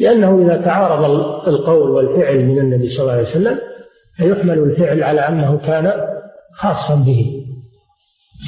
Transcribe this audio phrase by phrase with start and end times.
[0.00, 1.04] لأنه إذا تعارض
[1.48, 3.58] القول والفعل من النبي صلى الله عليه وسلم
[4.16, 5.92] فيحمل الفعل على أنه كان
[6.52, 7.44] خاصا به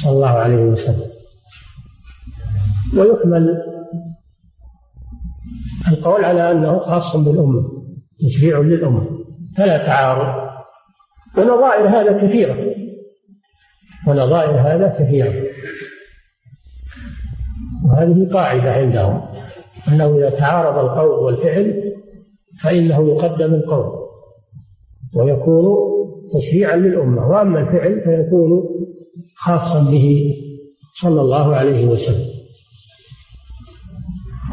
[0.03, 1.11] صلى الله عليه وسلم.
[2.97, 3.57] ويحمل
[5.91, 7.63] القول على أنه خاص بالأمة
[8.19, 9.07] تشريع للأمة
[9.57, 10.51] فلا تعارض.
[11.37, 12.75] ونظائر هذا كثيرة.
[14.07, 15.43] ونظائر هذا كثيرة.
[17.85, 19.30] وهذه قاعدة عندهم.
[19.87, 21.93] أنه إذا تعارض القول والفعل
[22.63, 24.01] فإنه يقدم القول
[25.15, 25.65] ويكون
[26.33, 28.63] تشريعا للأمة وأما الفعل فيكون
[29.37, 30.33] خاصا به
[31.01, 32.31] صلى الله عليه وسلم.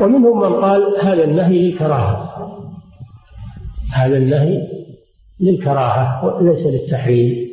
[0.00, 2.48] ومنهم من قال هذا النهي للكراهة.
[3.92, 4.58] هذا النهي
[5.41, 7.48] للكراهة وليس للتحريم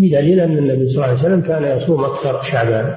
[0.00, 2.96] بدليل أن النبي صلى الله عليه وسلم كان يصوم أكثر شعبان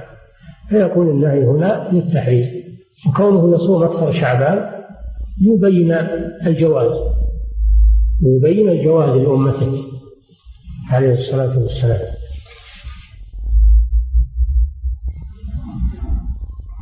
[0.69, 2.66] فيكون النهي هنا للتحريم.
[3.05, 4.71] وكونه يصوم أكثر شعبان
[5.41, 5.91] يبين
[6.47, 6.97] الجواز
[8.21, 9.83] يبين الجواز لأمته
[10.91, 11.99] عليه الصلاة والسلام.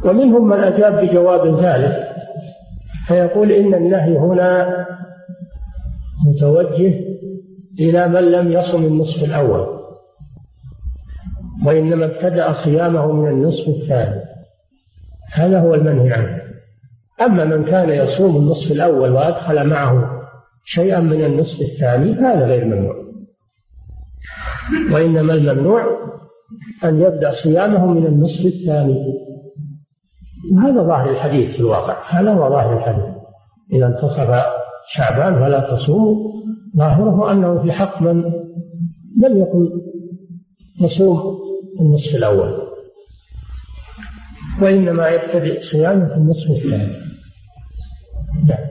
[0.05, 1.95] ومنهم من أجاب بجواب ثالث
[3.07, 4.85] فيقول إن النهي هنا
[6.25, 6.93] متوجه
[7.79, 9.75] إلى من لم يصم النصف الأول
[11.65, 14.24] وإنما ابتدأ صيامه من النصف الثاني.
[15.35, 16.41] هذا هو المنهي عنه.
[17.21, 20.21] أما من كان يصوم النصف الأول وأدخل معه
[20.65, 22.95] شيئا من النصف الثاني هذا غير ممنوع.
[24.91, 25.83] وإنما الممنوع
[26.85, 29.03] أن يبدأ صيامه من النصف الثاني.
[30.53, 32.19] وهذا ظاهر الحديث في الواقع.
[32.19, 33.15] هذا هو ظاهر الحديث.
[33.73, 34.43] إذا انتصف
[34.87, 36.31] شعبان فلا تصوموا
[36.77, 38.23] ظاهره أنه في حق من
[39.21, 39.69] لم يكن
[40.81, 41.39] يصوم
[41.81, 42.64] النصف الأول.
[44.61, 47.05] وإنما يبتدئ صيامه في النصف الثاني.
[48.47, 48.65] نعم.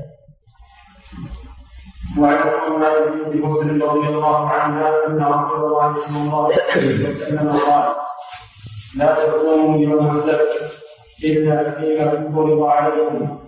[2.19, 7.95] وعن عثمان بن مسلم رضي الله عنها ان رسول الله صلى الله عليه وسلم قال
[8.97, 10.73] لا تصوموا يوم السبت
[11.25, 13.39] إلا فيما فرض عليكم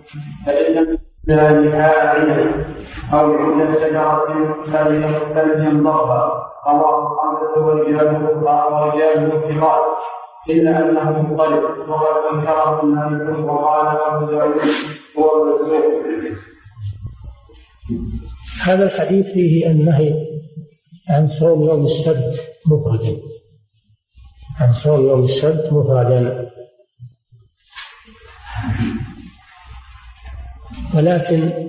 [0.45, 2.07] فإن لم لها
[3.13, 4.25] أو عند شجرة
[5.33, 8.29] فلينضرها رواه خمسه ورجاله
[8.73, 9.85] ورجاله ثقات
[10.49, 14.61] إلا انه مختلف وقد انكره مالك وقال ابو داود
[15.17, 15.97] هو المسلوب
[18.63, 20.13] هذا الحديث فيه النهي
[21.09, 22.33] عن صوم يوم السبت
[22.67, 23.21] مفردا.
[24.59, 26.49] عن صوم يوم السبت مفردا.
[30.95, 31.67] ولكن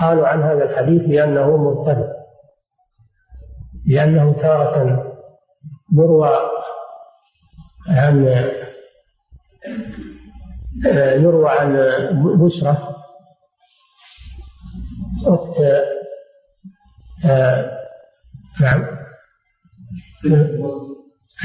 [0.00, 2.08] قالوا عن هذا الحديث بأنه مرتد.
[3.86, 5.04] لأنه تارة
[5.92, 6.53] يروى
[7.94, 8.24] عن
[11.22, 11.76] يروى عن
[12.38, 12.96] بشرة
[15.26, 15.60] أخت
[17.24, 17.70] آه
[18.60, 18.84] نعم.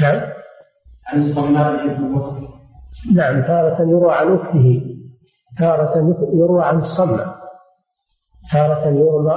[0.02, 0.32] نعم.
[3.14, 4.82] نعم تارة يروى عن أخته.
[5.58, 7.34] تارة يروى عن الصمة
[8.52, 8.86] تارة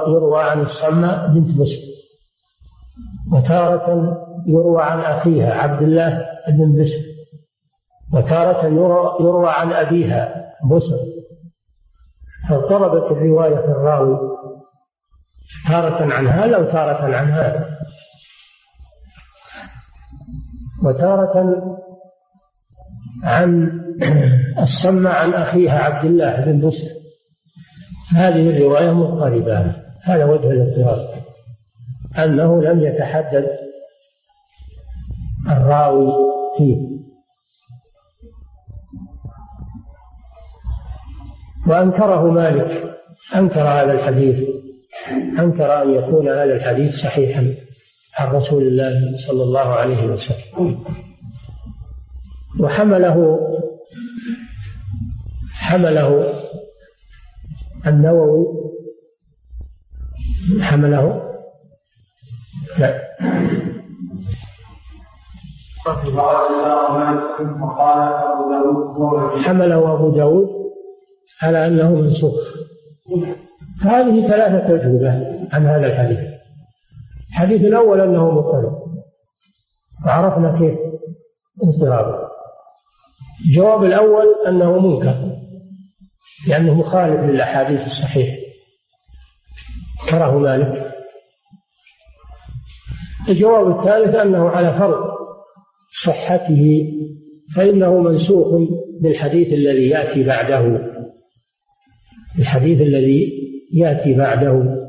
[0.08, 1.82] يروى عن الصمة بنت بشر.
[3.32, 4.16] وتارة
[4.46, 7.03] يروى عن أخيها عبد الله بن بشر.
[8.14, 8.66] وتارة
[9.20, 10.98] يروى عن أبيها بشر
[12.48, 14.18] فاضطربت الرواية في الراوي
[15.68, 17.78] تارة عن هذا وتارة عن هذا
[20.84, 21.64] وتارة
[23.24, 23.80] عن
[24.58, 26.88] الصمة عن أخيها عبد الله بن بسر.
[28.16, 31.24] هذه الرواية مضطربة هذا وجه الاضطراب.
[32.18, 33.46] أنه لم يتحدد
[35.50, 36.12] الراوي
[36.58, 36.93] فيه.
[41.66, 42.98] وأنكره مالك.
[43.36, 44.48] أنكر هذا الحديث.
[45.38, 47.54] أنكر أن يكون هذا الحديث صحيحا
[48.18, 50.84] عن رسول الله صلى الله عليه وسلم.
[52.60, 53.38] وحمله
[55.52, 56.34] حمله
[57.86, 58.46] النووي.
[60.60, 61.22] حمله؟
[62.78, 63.00] لا.
[69.44, 70.53] حمله أبو داود.
[71.42, 72.34] على أنه منسوخ.
[73.82, 75.10] هذه ثلاثة أجوبة
[75.52, 76.18] عن هذا الحديث.
[77.30, 78.84] الحديث الأول أنه مضطرب.
[80.06, 80.78] وعرفنا كيف
[81.62, 82.28] اضطرابه
[83.48, 85.34] الجواب الأول أنه منكر
[86.48, 88.36] لأنه مخالف للأحاديث الصحيحة.
[90.10, 90.94] كره مالك.
[93.28, 95.14] الجواب الثالث أنه على فرض
[96.04, 96.92] صحته
[97.56, 98.46] فإنه منسوخ
[99.02, 100.93] بالحديث الذي يأتي بعده.
[102.38, 103.32] الحديث الذي
[103.72, 104.84] يأتي بعده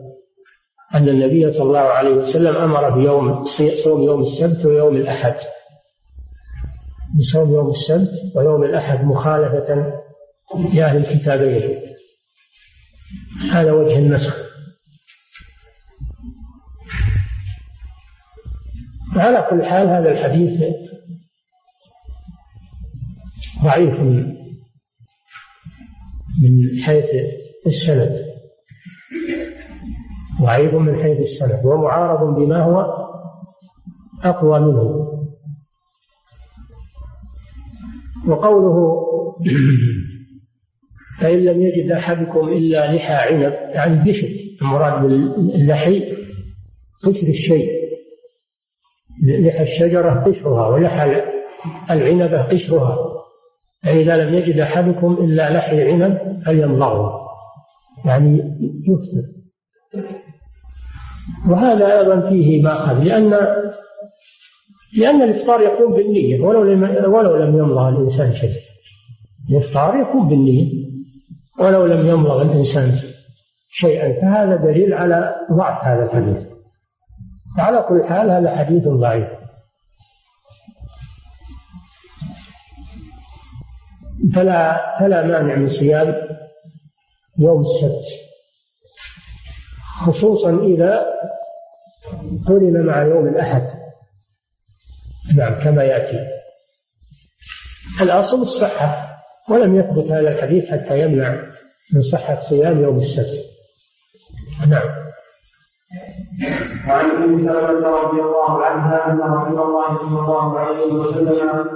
[0.96, 3.44] أن النبي صلى الله عليه وسلم أمر بيوم
[3.84, 5.36] صوم يوم السبت ويوم الأحد.
[7.20, 9.94] بصوم يوم السبت ويوم الأحد مخالفة
[10.74, 11.82] لأهل الكتابين.
[13.52, 14.46] هذا وجه النسخ.
[19.16, 20.62] على كل حال هذا الحديث
[23.64, 24.00] ضعيف
[26.42, 27.06] من حيث
[27.68, 28.26] السند.
[30.42, 31.66] ضعيف من حيث السند.
[31.66, 32.86] ومعارض بما هو
[34.24, 35.06] أقوى منه.
[38.28, 39.06] وقوله
[41.22, 44.30] فإن لم يجد أحدكم إلا لحى عنب يعني بشر
[44.62, 46.02] المراد باللحي
[47.04, 47.86] قشر الشيء.
[49.24, 51.22] لحى الشجرة قشرها ولحى
[51.90, 53.15] العنبة قشرها
[53.86, 57.26] فإذا لم يجد أحدكم إلا لحي عنب فليمضغه.
[58.06, 58.38] يعني
[58.88, 59.36] يفطر.
[61.50, 63.30] وهذا أيضا فيه مأخذ لأن
[64.98, 66.84] لأن الإفطار يكون بالنية ولو لم
[67.14, 68.52] ولو لم يمضغ الإنسان شيء
[69.50, 70.86] الإفطار يكون بالنية
[71.60, 72.92] ولو لم يمضغ الإنسان
[73.70, 74.22] شيئا.
[74.22, 76.48] فهذا دليل على ضعف هذا الحديث.
[77.58, 79.28] على كل حال هذا حديث ضعيف.
[84.36, 86.16] فلا فلا مانع من صيام
[87.40, 88.06] يوم السبت.
[90.06, 91.06] خصوصا إذا
[92.48, 93.62] قرن مع يوم الأحد.
[95.38, 96.20] نعم كما يأتي.
[98.02, 99.08] الأصل الصحة
[99.50, 101.34] ولم يثبت هذا الحديث حتى يمنع
[101.94, 103.46] من صحة صيام يوم السبت.
[104.68, 105.06] نعم.
[106.88, 111.68] وعن ام سلمه رضي الله عنها أن رسول الله صلى الله عليه وسلم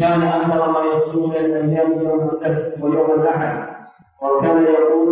[0.00, 3.68] كان أكثر ما يصوم الأيام يوم السبت ويوم الأحد
[4.22, 5.08] وكان يقول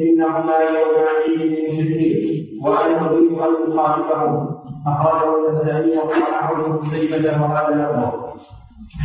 [0.00, 4.48] إنهما يوم عيد للمشركين وأنا أريد أن أخالفهم
[4.86, 8.12] اخرجه النسائي وصححه سيبه وهذا له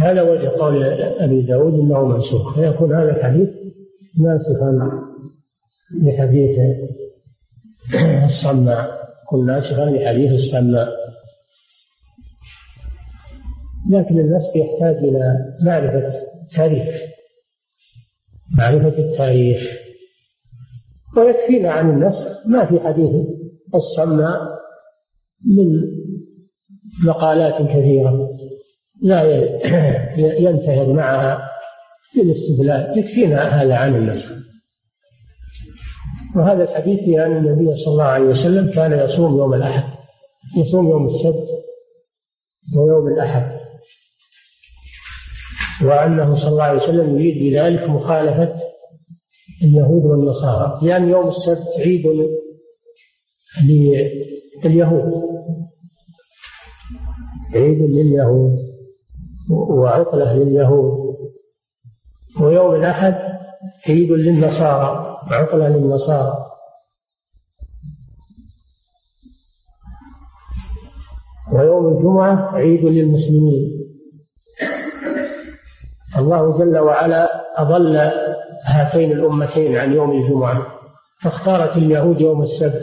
[0.02, 0.84] هذا وجه قول
[1.20, 2.56] أبي داود إنه منسوخ.
[2.56, 3.50] فيكون هذا الحديث
[4.24, 5.02] ناسخا
[6.04, 6.58] لحديث
[8.24, 8.88] الصماء.
[9.24, 10.88] يكون ناسخا لحديث الصماء.
[13.92, 15.36] لكن النسخ يحتاج إلى
[15.66, 16.12] معرفة
[16.44, 17.02] التاريخ
[18.58, 19.62] معرفة التاريخ.
[21.18, 23.10] ويكفينا عن النسخ ما في حديث
[23.76, 24.40] الصماء
[25.46, 25.82] من
[27.06, 28.30] مقالات كثيرة
[29.02, 29.24] لا
[30.18, 31.50] ينتهر معها
[32.16, 33.00] بالاستدلال.
[33.00, 34.32] يكفينا هذا عن النسخ
[36.36, 39.98] وهذا الحديث في أن النبي صلى الله عليه وسلم كان يصوم يوم الأحد
[40.58, 41.48] يصوم يوم السبت
[42.78, 43.55] ويوم الأحد.
[45.84, 48.56] وأنه صلى الله عليه وسلم يريد بذلك مخالفة
[49.64, 50.80] اليهود والنصارى.
[50.82, 52.06] لأن يوم السبت عيد
[54.64, 55.24] لليهود.
[57.56, 58.58] عيد لليهود
[59.70, 61.16] وعطلة لليهود.
[62.42, 63.16] ويوم الأحد
[63.88, 66.46] عيد للنصارى عطلة للنصارى.
[71.54, 73.85] ويوم الجمعة عيد للمسلمين.
[76.18, 77.98] الله جل وعلا أضل
[78.64, 80.66] هاتين الأمتين عن يوم الجمعة
[81.24, 82.82] فاختارت اليهود يوم السبت.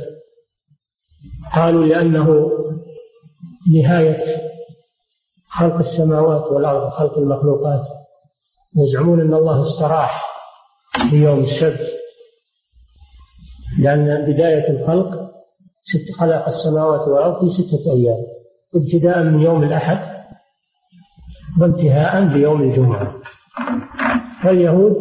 [1.55, 2.51] قالوا لأنه
[3.75, 4.25] نهاية
[5.49, 7.83] خلق السماوات والأرض خلق المخلوقات.
[8.77, 10.25] يزعمون أن الله استراح
[11.11, 11.87] في يوم السبت
[13.79, 15.33] لأن بداية الخلق
[15.83, 18.19] ست خلق السماوات والأرض في ستة أيام
[18.75, 19.99] ابتداء من يوم الأحد
[21.61, 23.22] وانتهاء بيوم الجمعة.
[24.45, 24.97] فاليهود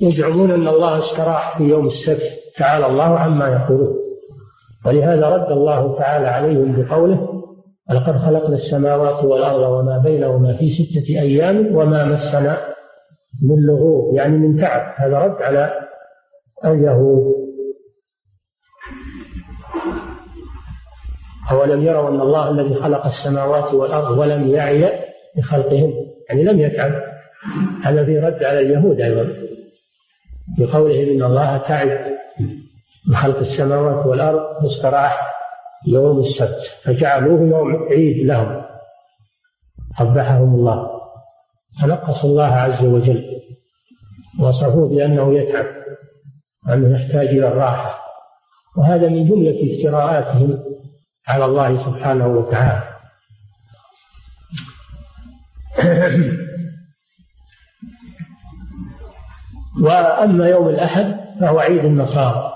[0.00, 2.22] يزعمون أن الله استراح في يوم السبت
[2.58, 3.96] تعالى الله عما يقولون.
[4.86, 7.28] ولهذا رد الله تعالى عليهم بقوله
[7.90, 12.74] ولقد خلقنا السماوات والأرض وما بينهما في ستة أيام وما مسنا
[13.42, 14.14] من لغوب.
[14.16, 14.94] يعني من تعب.
[14.96, 15.72] هذا رد على
[16.64, 17.24] اليهود.
[21.50, 24.90] أولم يروا أن الله الذي خلق السماوات والأرض ولم يعي
[25.36, 25.92] بخلقهن؟
[26.28, 27.15] يعني لم يتعب.
[27.84, 29.46] هذا في رد على اليهود أيضا
[30.58, 32.16] بقولهم إن الله تعب
[33.10, 35.32] بخلق السماوات والأرض واستراح
[35.86, 38.62] يوم السبت فجعلوه يوم عيد لهم
[39.98, 40.90] قبحهم الله
[41.82, 43.36] فنقصوا الله عز وجل
[44.40, 45.66] وصفوه بأنه يتعب
[46.68, 48.00] وأنه يحتاج إلى الراحة
[48.76, 50.58] وهذا من جملة افتراءاتهم
[51.28, 52.82] على الله سبحانه وتعالى.
[59.84, 62.52] وأما يوم الأحد فهو عيد النصارى.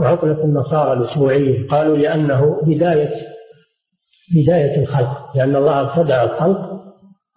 [0.00, 1.68] وعطلة النصارى الأسبوعية.
[1.68, 3.10] قالوا لأنه بداية
[4.36, 5.36] بداية الخلق.
[5.36, 6.58] لأن الله ابتدأ الخلق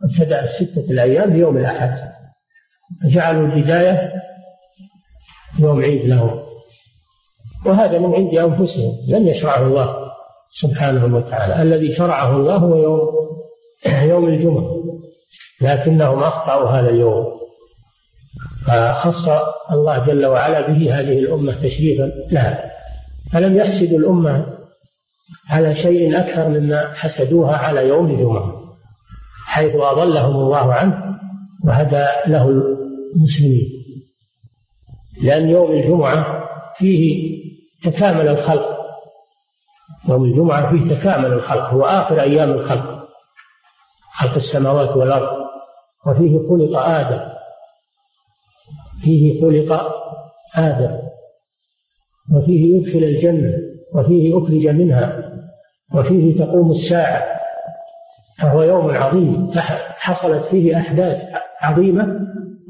[0.04, 2.10] ابتدأ الستة الأيام بيوم الأحد.
[3.04, 4.12] فجعلوا البداية
[5.60, 6.40] يوم عيد لهم.
[7.66, 8.92] وهذا من عند أنفسهم.
[9.10, 9.96] لم يشرعه الله
[10.62, 11.62] سبحانه وتعالى.
[11.62, 13.10] الذي شرعه الله هو يوم
[14.04, 14.80] يوم الجمعة.
[15.62, 17.39] لكنهم أخطأوا هذا اليوم.
[18.68, 19.28] فخص
[19.72, 22.72] الله جل وعلا به هذه الأمة تشريفا لها.
[23.34, 24.46] فلم يحسدوا الأمة
[25.50, 28.54] على شيء أكثر مما حسدوها على يوم الجمعة؟
[29.46, 31.20] حيث أضلهم الله عنه
[31.66, 32.50] وهدى له
[33.16, 33.70] المسلمين.
[35.24, 36.46] لأن يوم الجمعة
[36.78, 37.30] فيه
[37.84, 38.80] تكامل الخلق.
[40.10, 41.64] يوم الجمعة فيه تكامل الخلق.
[41.64, 43.00] هو آخر أيام الخلق.
[44.14, 45.38] خلق السماوات والأرض.
[46.08, 47.39] وفيه خلق آدم.
[49.04, 49.82] فيه خلق
[50.58, 50.98] آدم
[52.36, 53.54] وفيه يدخل الجنة
[53.96, 55.32] وفيه أخرج منها
[55.96, 57.24] وفيه تقوم الساعة
[58.42, 59.52] فهو يوم عظيم
[59.98, 61.18] حصلت فيه أحداث
[61.62, 62.20] عظيمة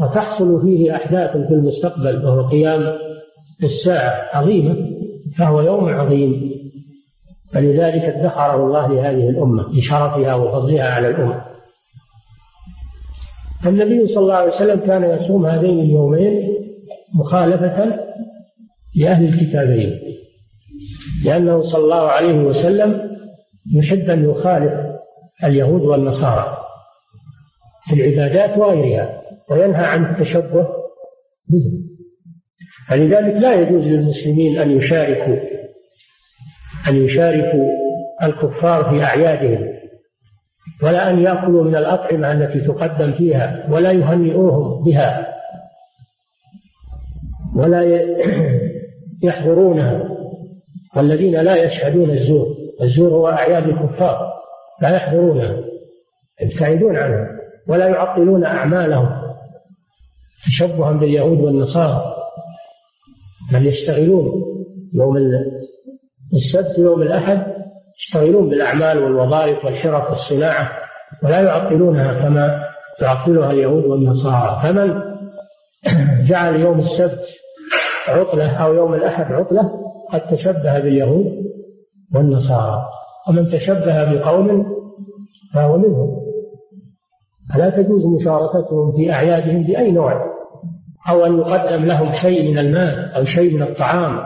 [0.01, 2.81] وتحصل فيه أحداث في المستقبل وهو قيام
[3.63, 4.75] الساعة عظيمة
[5.37, 6.49] فهو يوم عظيم.
[7.53, 11.45] فلذلك ادخره الله لهذه الأمة لشرفها وفضلها على الأمة.
[13.65, 16.49] النبي صلى الله عليه وسلم كان يصوم هذين اليومين
[17.19, 17.99] مخالفة
[18.95, 19.99] لأهل الكتابين
[21.25, 23.09] لأنه صلى الله عليه وسلم
[23.75, 24.73] يحب أن يخالف
[25.43, 26.57] اليهود والنصارى
[27.89, 30.67] في العبادات وغيرها وينهى عن التشبه
[31.49, 31.89] بهم.
[32.89, 35.35] فلذلك لا يجوز للمسلمين أن يشاركوا
[36.89, 37.69] أن يشاركوا
[38.23, 39.78] الكفار في أعيادهم.
[40.83, 45.27] ولا أن يأكلوا من الأطعمة التي تقدم فيها ولا يهنئوهم بها.
[47.55, 47.83] ولا
[49.23, 50.09] يحضرونها.
[50.95, 52.47] والذين لا يشهدون الزور
[52.81, 54.33] الزور هو أعياد الكفار
[54.81, 55.57] لا يحضرونها.
[56.41, 57.27] يبتعدون عنها
[57.67, 59.09] ولا يعطلون أعمالهم.
[60.45, 62.15] تشبها باليهود والنصارى.
[63.53, 64.49] بل يشتغلون.
[64.93, 65.17] يوم
[66.33, 67.58] السبت يوم الأحد
[67.99, 70.69] يشتغلون بالأعمال والوظائف والحرف والصناعة
[71.23, 72.63] ولا يعطلونها كما
[72.99, 74.59] تعطلها اليهود والنصارى.
[74.63, 75.01] فمن
[76.27, 77.25] جعل يوم السبت
[78.07, 79.71] عطلة أو يوم الأحد عطلة
[80.13, 81.25] قد تشبه باليهود
[82.15, 82.85] والنصارى.
[83.29, 84.65] ومن تشبه بقوم
[85.53, 86.19] فهو منهم.
[87.53, 90.25] فلا تجوز مشاركتهم في أعيادهم بأي نوع
[91.09, 94.19] أو أن يقدم لهم شيء من المال أو شيء من الطعام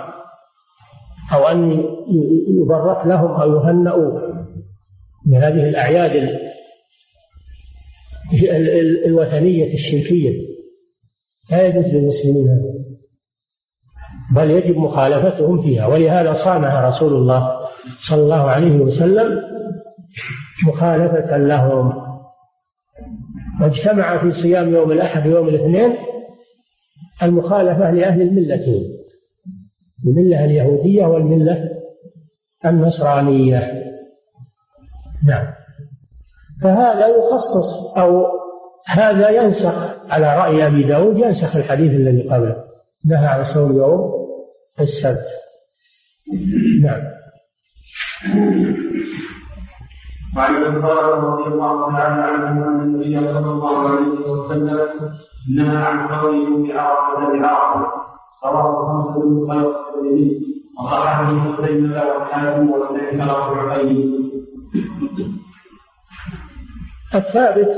[1.34, 1.84] أو أن
[2.62, 4.20] يبرك لهم أو يهنئوا
[5.28, 6.30] بهذه الأعياد
[9.06, 10.32] الوثنية الشركية.
[11.52, 12.48] لا يجوز للمسلمين
[14.36, 15.88] بل يجب مخالفتهم فيها.
[15.88, 17.50] ولهذا صامها رسول الله
[18.10, 19.42] صلى الله عليه وسلم
[20.68, 21.94] مخالفة لهم.
[23.62, 25.98] واجتمع في صيام يوم الأحد ويوم الاثنين
[27.24, 28.84] المخالفة لأهل الملتين
[30.08, 31.70] الملة اليهودية والملة
[32.66, 33.84] النصرانية.
[35.28, 35.48] نعم.
[36.64, 38.26] فهذا يخصص أو
[38.88, 39.76] هذا ينسخ
[40.10, 42.56] على رأي أبي داود ينسخ الحديث الذي قبله.
[43.06, 44.12] نهى عن صوم يوم
[44.80, 45.28] السبت.
[46.84, 47.02] نعم.
[50.38, 54.90] وعن هريره رضي الله تعالى عنه أن النبي صلى الله عليه وسلم
[55.56, 57.92] نهى عن صوم يوم عرفة بعرفه
[58.46, 64.32] رواه خمسة غير الترمذي وصححه ابن تيمية والحاكم وسلك له العين
[67.16, 67.70] الثابت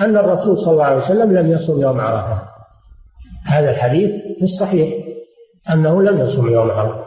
[0.00, 2.42] أن الرسول صلى الله عليه وسلم لم يصم يوم عرفة.
[3.46, 5.04] هذا الحديث في الصحيح
[5.70, 7.04] أنه لم يصم يوم عرفة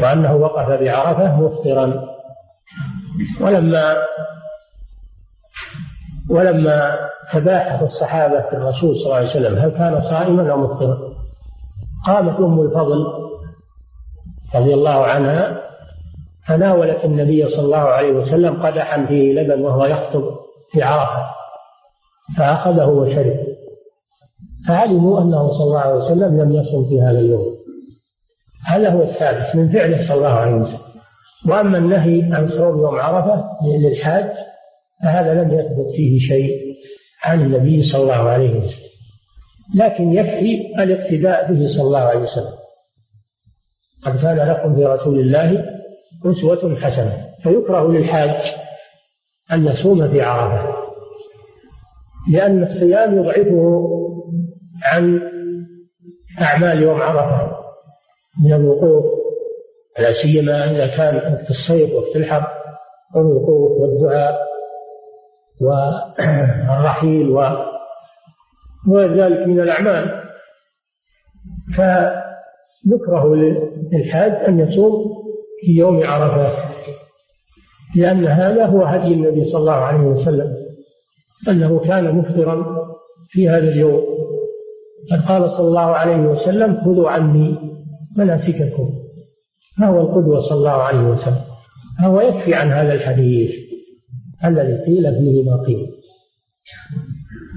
[0.00, 2.10] وأنه وقف بعرفة مفطرا.
[3.40, 3.96] ولما
[6.30, 6.98] ولما
[7.32, 11.09] تباحث الصحابة في الرسول صلى الله عليه وسلم هل كان صائما أو مفطرا
[12.06, 13.04] قامت أم الفضل
[14.54, 15.60] رضي الله عنها
[16.48, 20.22] فناولت النبي صلى الله عليه وسلم قدحا فيه لبن وهو يخطب
[20.72, 21.30] في عرفة
[22.38, 23.36] فأخذه وشرب.
[24.68, 27.54] فعلموا أنه صلى الله عليه وسلم لم يصم في هذا اليوم.
[28.66, 30.80] هذا هو الثابت من فعله صلى الله عليه وسلم.
[31.48, 34.30] وأما النهي عن صوم يوم عرفة للحاج
[35.02, 36.60] فهذا لم يثبت فيه شيء
[37.24, 38.89] عن النبي صلى الله عليه وسلم.
[39.74, 42.60] لكن يكفي الاقتداء به صلى الله عليه وسلم.
[44.06, 45.64] قد كان لكم في رسول الله
[46.26, 48.52] أسوة حسنة فيكره للحاج
[49.52, 50.74] أن يصوم في عرفة
[52.32, 53.88] لأن الصيام يضعفه
[54.84, 55.20] عن
[56.40, 57.56] أعمال يوم عرفة
[58.44, 59.04] من الوقوف
[59.98, 62.46] لا سيما إذا كان في الصيف وقت الحر
[63.16, 64.40] الوقوف والدعاء
[66.68, 67.28] والرحيل
[68.88, 70.20] وغير ذلك من الأعمال.
[71.76, 73.34] فيكره
[73.92, 75.20] للحاج أن يصوم
[75.60, 76.70] في يوم عرفة
[77.96, 80.56] لأن هذا هو هدي النبي صلى الله عليه وسلم
[81.48, 82.64] أنه كان مفطرا
[83.28, 84.02] في هذا اليوم.
[85.12, 87.56] قد قال صلى الله عليه وسلم خذوا عني
[88.16, 88.90] مناسككم.
[89.80, 91.44] فهو القدوة صلى الله عليه وسلم.
[92.02, 93.50] فهو يكفي عن هذا الحديث
[94.44, 95.86] الذي قيل فيه ما قيل.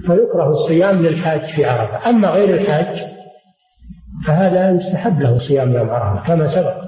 [0.01, 2.09] فيكره الصيام للحاج في عرفة.
[2.09, 3.13] أما غير الحاج
[4.27, 6.83] فهذا يستحب له صيام يوم عرفة كما سبق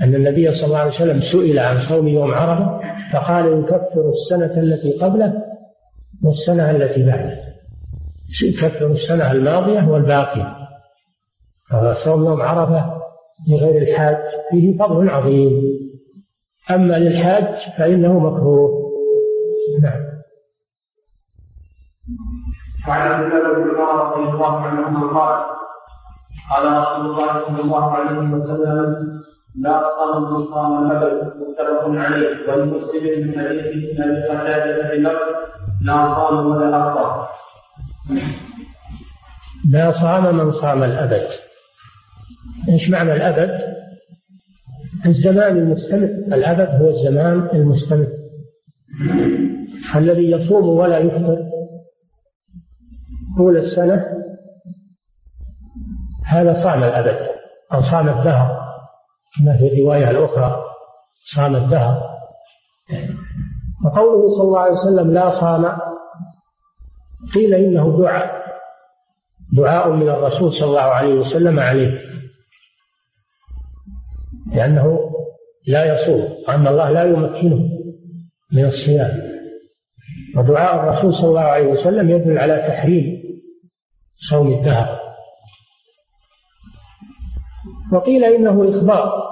[0.00, 2.80] أن النبي صلى الله عليه وسلم سئل عن صوم يوم عرفة
[3.12, 5.34] فقال يكفر السنة التي قبله
[6.24, 7.38] والسنة التي بعده.
[8.44, 10.56] يكفر السنة الماضية والباقية.
[11.70, 12.94] فصوم يوم عرفة
[13.50, 14.16] لغير الحاج
[14.50, 15.62] فيه فضل عظيم.
[16.70, 18.70] أما للحاج فإنه مكروه.
[19.82, 20.13] نعم.
[22.88, 25.44] وعن عبد الله بن عمر رضي الله عنهما قال
[26.50, 28.94] قال رسول الله صلى الله عليه وسلم
[29.62, 34.96] لا صام من صام الابد متفق عليه ولمسلم من حديث أبي قتادة في
[35.82, 37.28] لا صام ولا افطر
[39.70, 41.26] لا صام من صام الأبد.
[42.68, 43.60] إيش معنى الأبد؟
[45.06, 46.04] الزمان المستمر.
[46.34, 48.06] الأبد هو الزمان المستمر.
[49.96, 51.53] الذي يصوم ولا يفطر.
[53.36, 54.04] طول السنة.
[56.26, 57.28] هذا صام الأبد.
[57.72, 58.64] أو صام الدهر.
[59.38, 60.62] كما في الروايه الأخرى.
[61.36, 62.02] صام الدهر.
[63.84, 65.78] وقوله صلى الله عليه وسلم لا صام.
[67.34, 68.44] قيل إنه دعاء.
[69.56, 72.00] دعاء من الرسول صلى الله عليه وسلم عليه.
[74.54, 75.00] لأنه
[75.66, 76.28] لا يصوم.
[76.48, 77.68] أما الله لا يمكنه
[78.52, 79.34] من الصيام.
[80.36, 83.23] ودعاء الرسول صلى الله عليه وسلم يدل على تحريم.
[84.30, 85.00] صوم الدهر.
[87.92, 89.24] وقيل إنه إخبار.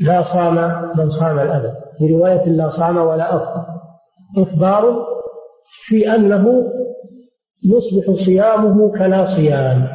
[0.00, 0.54] لا صام
[0.98, 1.74] من صام الأبد.
[1.98, 3.66] في رواية لا صام ولا أفطر.
[4.38, 5.06] إخبار
[5.86, 6.46] في أنه
[7.64, 9.88] يصبح صيامه كلا صيام.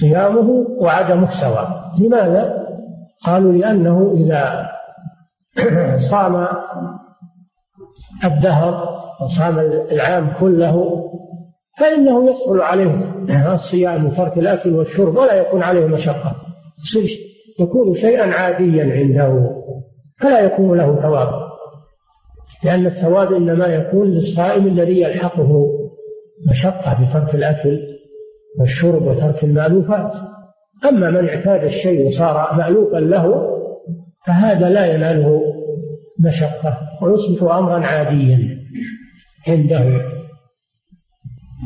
[0.00, 2.62] صيامه وعدمه سواء لماذا؟
[3.24, 4.68] قالوا لأنه إذا
[6.10, 6.46] صام
[8.24, 9.58] الدهر وصام
[9.90, 11.04] العام كله
[11.78, 16.36] فإنه يسهل عليه الصيام وترك الأكل والشرب ولا يكون عليه مشقة.
[17.60, 19.50] يكون شيئا عاديا عنده.
[20.20, 21.28] فلا يكون له ثواب.
[22.64, 25.66] لأن الثواب إنما يكون للصائم الذي يلحقه
[26.50, 27.78] مشقة بترك الأكل
[28.60, 30.12] والشرب وترك المألوفات.
[30.88, 33.48] أما من اعتاد الشيء وصار مألوفا له
[34.26, 35.42] فهذا لا يناله
[36.20, 36.78] مشقة.
[37.02, 38.58] ويصبح أمرا عاديا
[39.48, 40.21] عنده.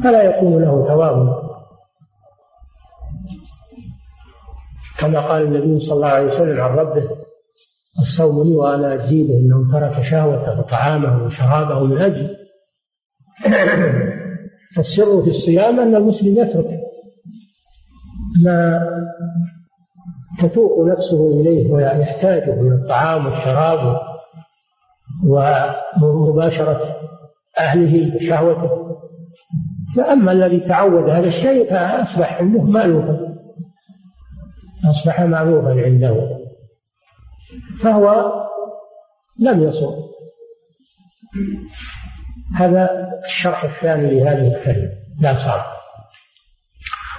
[0.04, 1.46] فلا يكون له ثواب.
[4.98, 7.02] كما قال النبي صلى الله عليه وسلم عن ربه
[7.98, 12.36] الصوم لي وأنا اجزي إنه ترك شهوته وطعامه وشرابه من أجل.
[14.76, 16.80] فالسر في الصيام أن المسلم يترك.
[18.44, 18.80] ما
[20.38, 24.00] تتوق نفسه إليه ويحتاجه من الطعام والشراب
[26.02, 26.96] ومباشرة
[27.58, 28.85] أهله وشهوته.
[29.96, 33.36] فأما الذي تعود هذا الشيء فأصبح عنده مالوفا
[34.90, 36.38] أصبح معروفا عنده.
[37.82, 38.32] فهو
[39.38, 39.94] لم يصم
[42.56, 44.90] هذا الشرح الثاني لهذه الكلمة.
[45.20, 45.62] لا صام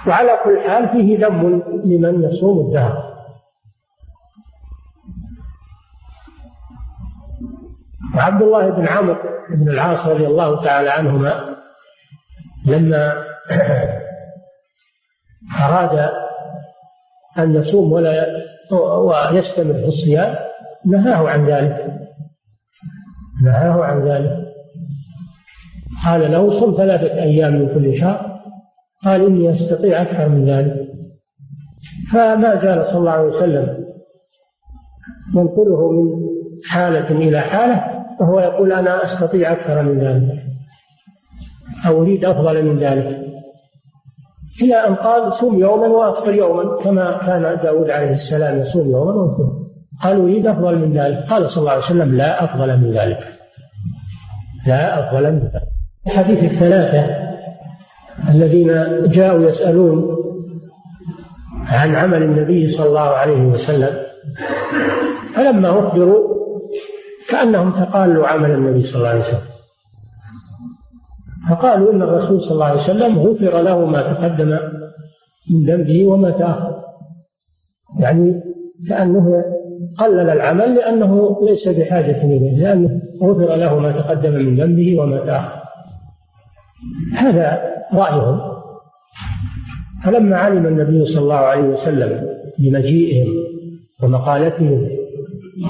[0.06, 3.08] وعلى كل حال فيه ذم لمن يصوم الدهر.
[8.16, 9.16] وعبد الله بن عمرو
[9.50, 11.57] بن العاص رضي الله تعالى عنهما
[12.68, 13.14] لما
[15.64, 16.10] أراد
[17.38, 18.26] أن يصوم ولا
[18.72, 20.36] ويستمر في الصيام
[20.86, 21.92] نهاه عن ذلك.
[23.44, 24.48] نهاه عن ذلك.
[26.04, 28.40] قال له صم ثلاثة أيام من كل شهر.
[29.04, 30.88] قال إني أستطيع أكثر من ذلك.
[32.12, 33.84] فما زال صلى الله عليه وسلم
[35.34, 36.28] ينقله من
[36.70, 40.47] حالة إلى حالة وهو يقول أنا أستطيع أكثر من ذلك.
[41.86, 43.28] أو أريد أفضل من ذلك.
[44.62, 49.52] إلى أن قال صوم يوما وأفطر يوما كما كان داود عليه السلام يصوم يوما ويفطر
[50.02, 51.18] قال أريد أفضل من ذلك.
[51.30, 53.18] قال صلى الله عليه وسلم لا أفضل من ذلك.
[54.66, 55.62] لا أفضل من ذلك.
[56.06, 57.28] حديث الثلاثة
[58.28, 58.68] الذين
[59.10, 60.16] جاءوا يسألون
[61.66, 63.96] عن عمل النبي صلى الله عليه وسلم
[65.34, 66.28] فلما أخبروا
[67.30, 69.57] كأنهم تقالوا عمل النبي صلى الله عليه وسلم.
[71.50, 74.58] فقالوا إن الرسول صلى الله عليه وسلم غفر له ما تقدم
[75.50, 76.74] من ذنبه وما تأخر.
[78.00, 78.40] يعني
[78.88, 79.44] كأنه
[79.98, 85.62] قلل العمل لأنه ليس بحاجة إليه لأنه غفر له ما تقدم من ذنبه وما تأخر.
[87.16, 87.60] هذا
[87.94, 88.40] رأيهم.
[90.04, 93.26] فلما علم النبي صلى الله عليه وسلم بمجيئهم
[94.02, 94.88] ومقالتهم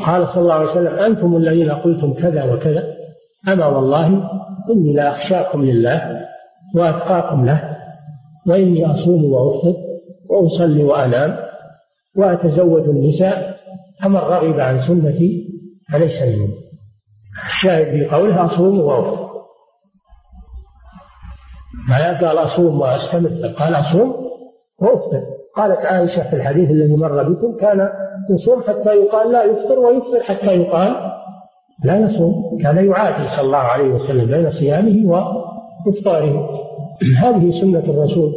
[0.07, 2.85] قال صلى الله عليه وسلم أنتم الذين قلتم كذا وكذا
[3.53, 4.31] أما والله
[4.71, 6.27] إني لأخشاكم لله
[6.77, 7.77] وأتقاكم له
[8.47, 9.75] وإني أصوم وأفطر
[10.31, 11.37] وأصلي وأنام
[12.17, 13.57] وأتزوج النساء
[14.03, 15.49] فمن رغب عن سنتي
[15.93, 16.55] فليس مني.
[17.47, 19.29] الشاهد في قوله أصوم وأفطر.
[21.89, 24.15] ما قال أصوم وأستمر قال أصوم
[24.81, 25.23] وأفطر.
[25.57, 27.89] قالت عائشة في الحديث الذي مر بكم كان
[28.31, 30.95] يصوم حتى يقال لا يفطر ويفطر حتى يقال
[31.85, 36.49] لا يصوم كان يعادل صلى الله عليه وسلم بين صيامه وإفطاره.
[37.23, 38.33] هذه سنة الرسول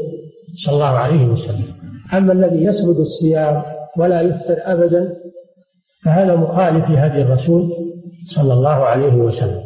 [0.66, 1.74] صلى الله عليه وسلم.
[2.14, 3.64] أما الذي يسرد الصيام
[3.98, 5.16] ولا يفطر أبدا
[6.06, 7.70] فهذا مخالف لهدي الرسول
[8.36, 9.62] صلى الله عليه وسلم.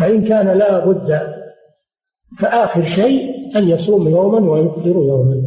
[0.00, 1.20] فإن كان لا بد
[2.40, 5.42] فآخر شيء أن يصوم يوما ويفطر يوما.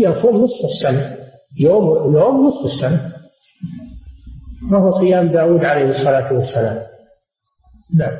[0.00, 1.16] يصوم نصف السنة
[1.60, 3.17] يوم يوم نصف السنة.
[4.72, 6.86] وهو صيام داود عليه الصلاة والسلام.
[7.94, 8.16] نعم.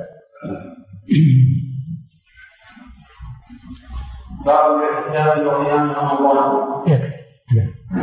[4.46, 7.18] باب الاحتجاج وقيام رمضان يكفي
[7.56, 7.98] نعم.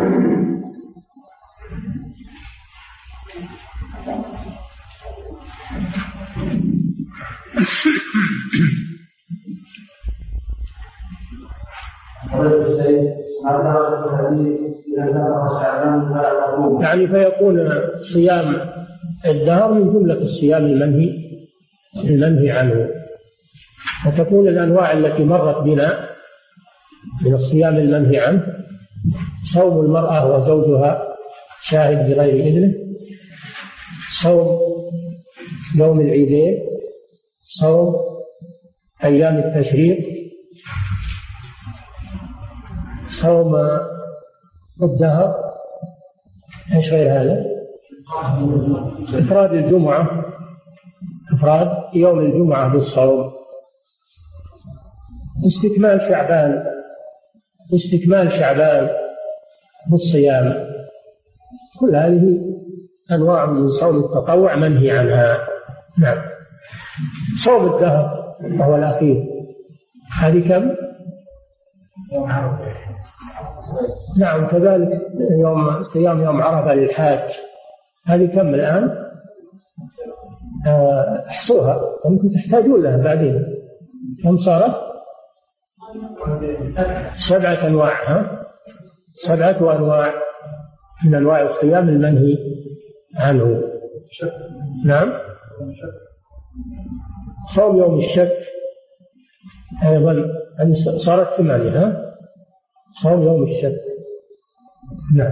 [16.81, 17.69] يعني فيكون
[18.13, 18.61] صيام
[19.25, 21.09] الدهر من جملة الصيام المنهي
[22.03, 22.89] المنهي عنه.
[24.07, 26.09] وتكون الأنواع التي مرت بنا
[27.25, 28.43] من الصيام المنهي عنه
[29.53, 31.15] صوم المرأة وزوجها
[31.61, 32.73] شاهد بغير إذنه
[34.23, 34.59] صوم
[35.79, 36.57] يوم العيدين
[37.41, 37.95] صوم
[39.03, 39.97] أيام التشريق
[43.21, 43.55] صوم
[44.83, 45.33] الدهر
[46.75, 47.45] إيش غير هذا؟
[49.13, 50.25] إفراد الجمعة.
[51.33, 53.31] إفراد يوم الجمعة بالصوم.
[55.47, 56.63] استكمال شعبان
[57.75, 58.89] استكمال شعبان
[59.91, 60.65] بالصيام.
[61.79, 62.39] كل هذه
[63.11, 65.37] أنواع من صوم التطوع منهي عنها.
[65.99, 66.17] نعم.
[67.45, 69.25] صوم الدهر وهو الأخير.
[70.19, 70.75] هذه كم؟
[74.19, 74.89] نعم كذلك
[75.41, 77.19] يوم صيام يوم عرفة للحاج
[78.05, 79.05] هذه كم الآن؟
[80.67, 83.45] آه، احصوها يمكن تحتاجون لها بعدين
[84.23, 84.75] كم صارت؟
[87.29, 88.45] سبعة أنواع ها؟
[89.27, 90.13] سبعة أنواع
[91.05, 92.37] من أنواع الصيام المنهي
[93.17, 93.61] عنه
[94.85, 95.13] نعم
[97.55, 98.37] صوم يوم الشك
[99.87, 100.15] أيضا
[101.05, 102.04] صارت ثمانية ها؟
[103.03, 103.81] صوم يوم الشك
[105.15, 105.31] نعم.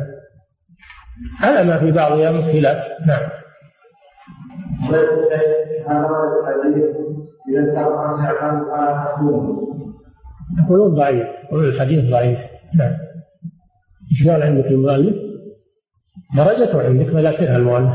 [1.42, 2.84] على ما في بعض أيام خلاف.
[3.08, 3.30] نعم.
[10.66, 11.28] يقولون ضعيف.
[11.44, 12.40] يقولون الحديث ضعيف.
[12.76, 12.92] نعم.
[14.12, 15.16] إيش قال عندك المؤلف؟
[16.38, 17.94] درجته عندك ذاكرها المؤلف.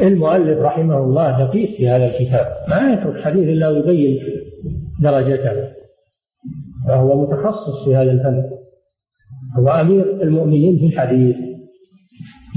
[0.00, 2.46] المؤلف رحمه الله دقيق في هذا الكتاب.
[2.68, 4.18] ما يترك الحديث إلا ويبين
[5.00, 5.77] درجته.
[6.88, 8.42] فهو متخصص في هذا الفن.
[9.58, 11.36] هو أمير المؤمنين في الحديث.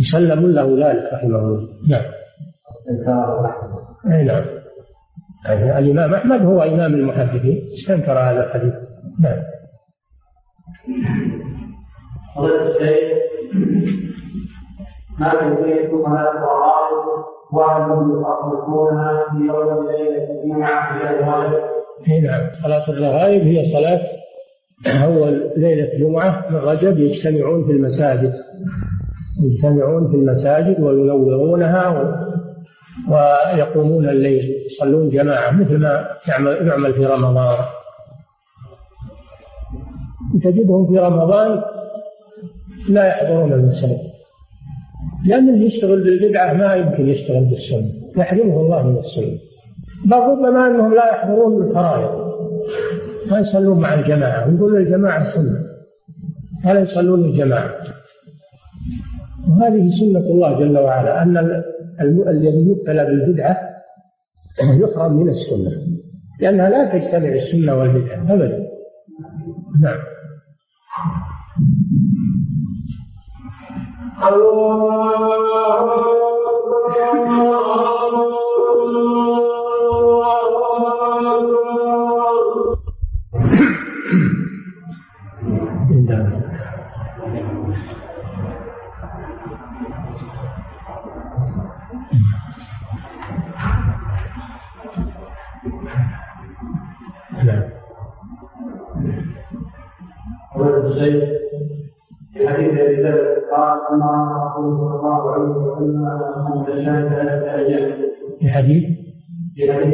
[0.02, 1.68] يسلم له ذلك رحمه الله.
[1.90, 2.04] نعم.
[4.12, 4.46] أي نعم.
[5.46, 7.62] يعني الإمام أحمد هو إمام المحدثين.
[7.80, 8.74] استنكر هذا الحديث.
[9.22, 9.42] نعم.
[12.36, 13.22] فضيلة الشيخ
[15.20, 22.42] ما كيفية صلاة الرغائب وهل يخصصونها في يوم ليلة الجمعة في الغالب؟ اي نعم.
[22.64, 24.02] صلاة الرغائب هي صلاة
[25.06, 28.34] أول ليلة جمعة من رجب يجتمعون في المساجد.
[29.46, 31.88] يجتمعون في المساجد وينورونها
[33.10, 34.56] ويقومون الليل.
[34.72, 37.58] يصلون جماعة مثل ما يعمل, يعمل في رمضان.
[40.44, 41.62] تجدهم في رمضان
[42.90, 44.12] لا يحضرون المساجد
[45.28, 47.92] لأن اللي يشتغل بالبدعة ما يمكن يشتغل بالسنة.
[48.18, 49.51] يحرمه الله من السنة.
[50.06, 52.32] بل ربما أنهم لا يحضرون الفرائض
[53.32, 55.60] ما يصلون مع الجماعة يقولون الجماعة سنة
[56.66, 57.72] ولا يصلون الجماعة.
[59.50, 61.38] وهذه سنة الله جل وعلا أن
[62.02, 63.58] الذي يبتلى بالبدعة
[64.80, 65.72] يحرم من السنة
[66.40, 68.68] لأنها لا تجتمع السنة والبدعة أبدا.
[69.82, 70.00] نعم.
[77.04, 78.01] الله
[108.40, 108.84] في حديث
[109.56, 109.94] في حديث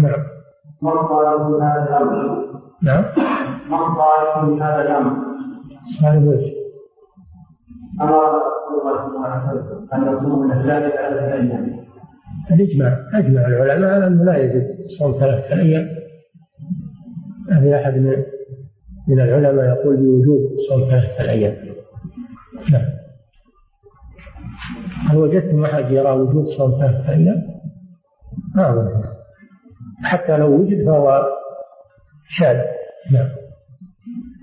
[0.00, 0.24] نعم
[0.82, 2.46] ما الصالح من هذا الامر؟
[2.82, 3.04] نعم
[3.70, 5.16] ما الصالح من هذا الامر؟
[6.00, 6.52] صالح وجه
[8.00, 11.80] أمر رسول الله صلى الله عليه وسلم ان نصوم من الثلاثه ثلاثة أيام
[12.50, 14.66] الاجماع أجمع العلماء انه لا يجب
[14.98, 15.88] صوم ثلاثة أيام
[17.48, 18.24] ما في أحد من
[19.08, 21.56] من العلماء يقول بوجوب صوم ثلاثة أيام
[22.72, 22.84] نعم.
[25.08, 27.42] هل وجدتم احد يرى وجوب صوم ثلاثة أيام؟
[28.56, 29.02] ما
[30.02, 31.26] حتى لو وجد فهو
[32.28, 32.56] شاذ.
[33.12, 33.28] نعم.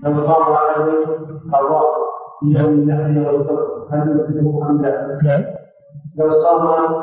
[0.04, 0.20] لو
[1.52, 1.84] قضاء
[2.40, 5.44] في يوم النحر والفطر هل يسلمه أم لا؟ نعم.
[6.18, 6.94] لو صام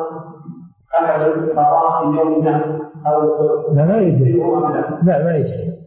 [1.00, 4.34] أحد قضاء يوم الفطر لا ما يجزي
[5.04, 5.85] لا؟ ما يجزي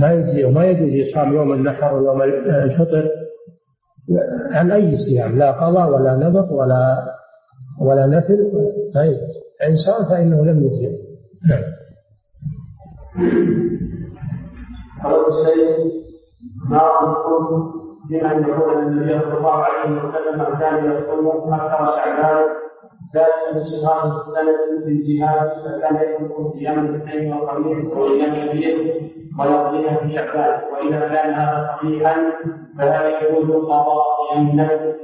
[0.00, 3.10] ما يجزي وما يجوز يصام يوم النحر ويوم الفطر.
[4.52, 6.96] عن أي صيام؟ لا قضاء ولا نذر ولا
[7.80, 8.52] ولا نفل.
[8.94, 10.90] ما يجوز فإن صام فإنه لم يجزئ
[11.48, 11.62] نعم.
[15.04, 15.92] قال السيد
[16.68, 16.80] ما
[18.10, 22.44] بما ان يقول النبي صلى الله عليه وسلم كان يصوم أكثر شعبان
[23.16, 30.12] ذلك من شهر السنة في الجهاد فكان يترك صيام الاثنين والخميس وايام البيت ويقضيها في
[30.12, 32.16] شعبان وإذا كان هذا صحيحا
[32.78, 34.04] فلا يجوز القضاء
[34.36, 34.94] النفل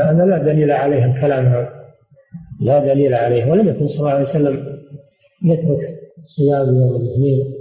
[0.00, 1.46] هذا لا دليل عليه الكلام.
[1.46, 1.72] هذا
[2.60, 3.50] لا دليل عليه.
[3.50, 4.66] ولم يكن صلى الله عليه وسلم
[5.44, 5.80] يترك
[6.36, 7.54] صيام يوم الاثنين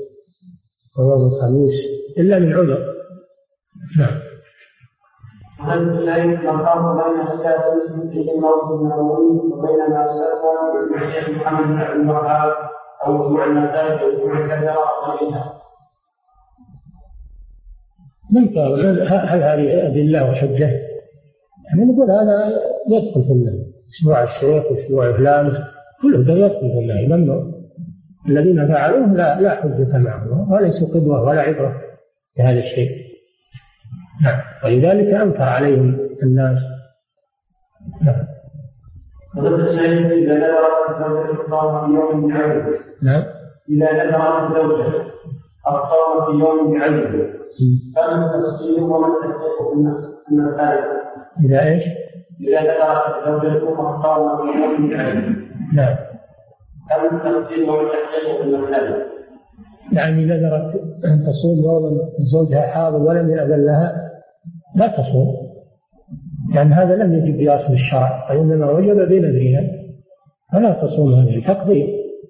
[0.97, 1.73] ويوم الخميس
[2.17, 2.95] إلا من عذر.
[3.99, 4.19] نعم.
[5.59, 10.07] هل شيء الفرق بين الشافعي في الموت النبوي وبين ما
[10.97, 12.53] في الشيخ محمد بن عبد الوهاب
[13.05, 15.61] أو أسبوع المساجد أو الكذا وغيرها؟
[18.31, 20.69] من قال؟ هل هذه أدلة وحجة؟
[21.67, 22.47] يعني نقول هذا
[22.91, 25.63] يدخل في أسبوع الشيخ أسبوع فلان
[26.01, 27.55] كله ده يدخل في النهي ممنوع
[28.29, 30.51] الذين فعلوه لا لا حجة معهم.
[30.51, 31.81] وليسوا قدوة ولا عبرة
[32.37, 32.89] بهذا الشيء.
[34.23, 34.41] نعم.
[34.63, 36.59] ولذلك أنكر عليهم الناس.
[38.01, 38.34] نعم.
[39.37, 42.63] إذا نذرت زوجة الصوم في يوم بعيد
[43.03, 43.23] نعم.
[43.69, 45.05] إذا نذرت زوجة
[45.67, 47.35] الصوم في يوم بعيد
[47.95, 50.83] فمن تفصيل ومن تحقيق الناس المسائل.
[51.45, 51.83] إذا إيش؟
[52.41, 55.35] إذا ذكرت زوجته الصوم في يوم بعيد
[55.73, 55.95] نعم.
[56.89, 59.05] فمن تفصيل ومن تحقيق المسائل.
[59.91, 60.71] يعني نذرت
[61.05, 61.89] أن تصوم يوما
[62.33, 64.11] زوجها حاضر ولم يأذن لها
[64.75, 65.44] لا تصوم.
[66.53, 69.63] لأن هذا لم يجب بأصل الشرع وإنما وجب بنذرها
[70.53, 71.47] فلا تصوم هذه.
[71.47, 71.87] تقضيه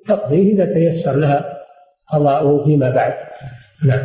[0.08, 1.46] تقضيه إذا تيسر لها
[2.14, 3.14] قضاؤه فيما بعد.
[3.86, 4.04] نعم.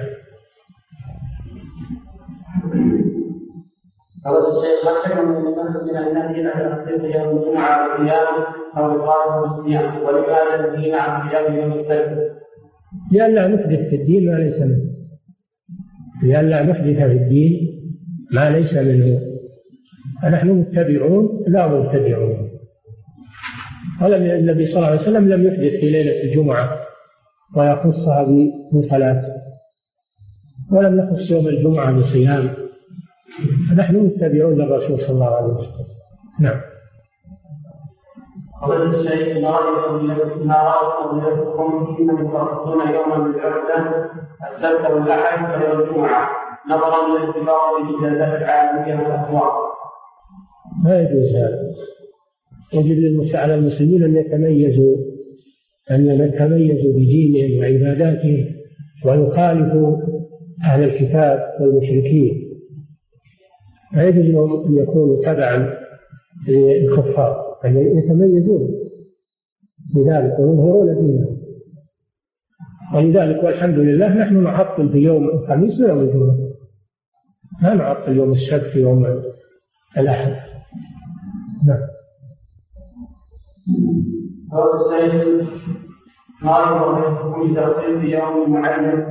[4.25, 5.45] قال الشيخ ما حكم من
[5.85, 8.45] من النهي عن تخصيص يوم الجمعة بالصيام
[8.77, 12.31] أو القائم بالصيام ولماذا النهي عن صيام يوم السبت؟
[13.13, 14.91] لئلا نحدث في الدين ما ليس منه.
[16.23, 17.53] لئلا نحدث في الدين
[18.33, 19.30] ما ليس منه.
[20.23, 22.51] فنحن متبعون لا مبتدعون.
[24.03, 26.79] ولم النبي صلى الله عليه وسلم لم يحدث في ليلة الجمعة
[27.57, 28.27] ويخصها
[28.73, 29.21] بصلاه
[30.73, 32.55] ولم يخص يوم الجمعة بصيام
[33.77, 35.87] نحن متبعون للرسول صلى الله عليه وسلم.
[36.41, 36.61] نعم.
[38.63, 39.51] قبل الشيء ما
[40.55, 44.11] رأوا قضيتكم حين يخصصون يوما بالعبدة
[44.51, 46.29] السبت والأحد ويوم الجمعة.
[46.71, 49.70] نظرا للاتفاق بالإجازات العالمية والأسواق.
[50.85, 51.71] ما يجوز هذا.
[52.75, 54.97] يجب على المسلمين أن يتميزوا
[55.91, 58.47] أن يتميزوا بدينهم وعباداتهم
[59.05, 59.97] ويخالفوا
[60.65, 62.51] أهل الكتاب والمشركين.
[63.95, 65.75] لا يجوز لهم أن يكونوا تبعا
[66.49, 68.71] للكفار بل يتميزون
[69.95, 71.41] بذلك ويظهرون دينهم.
[72.95, 76.37] ولذلك والحمد لله نحن نعطل في يوم الخميس ويوم الجمعة.
[77.63, 79.07] ما نعطل يوم السبت ويوم
[79.99, 80.40] الأحد.
[81.67, 81.81] نعم.
[84.53, 85.49] قال السيد
[86.43, 89.07] ما يرغب في تخصيص يوم معين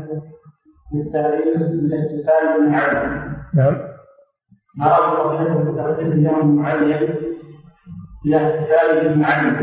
[0.94, 3.78] للتاريخ بالاحتفال بالمعلم؟ نعم.
[4.78, 7.10] ما يرغب في تخصيص يوم معين
[8.26, 9.56] للاحتفال بالمعلم؟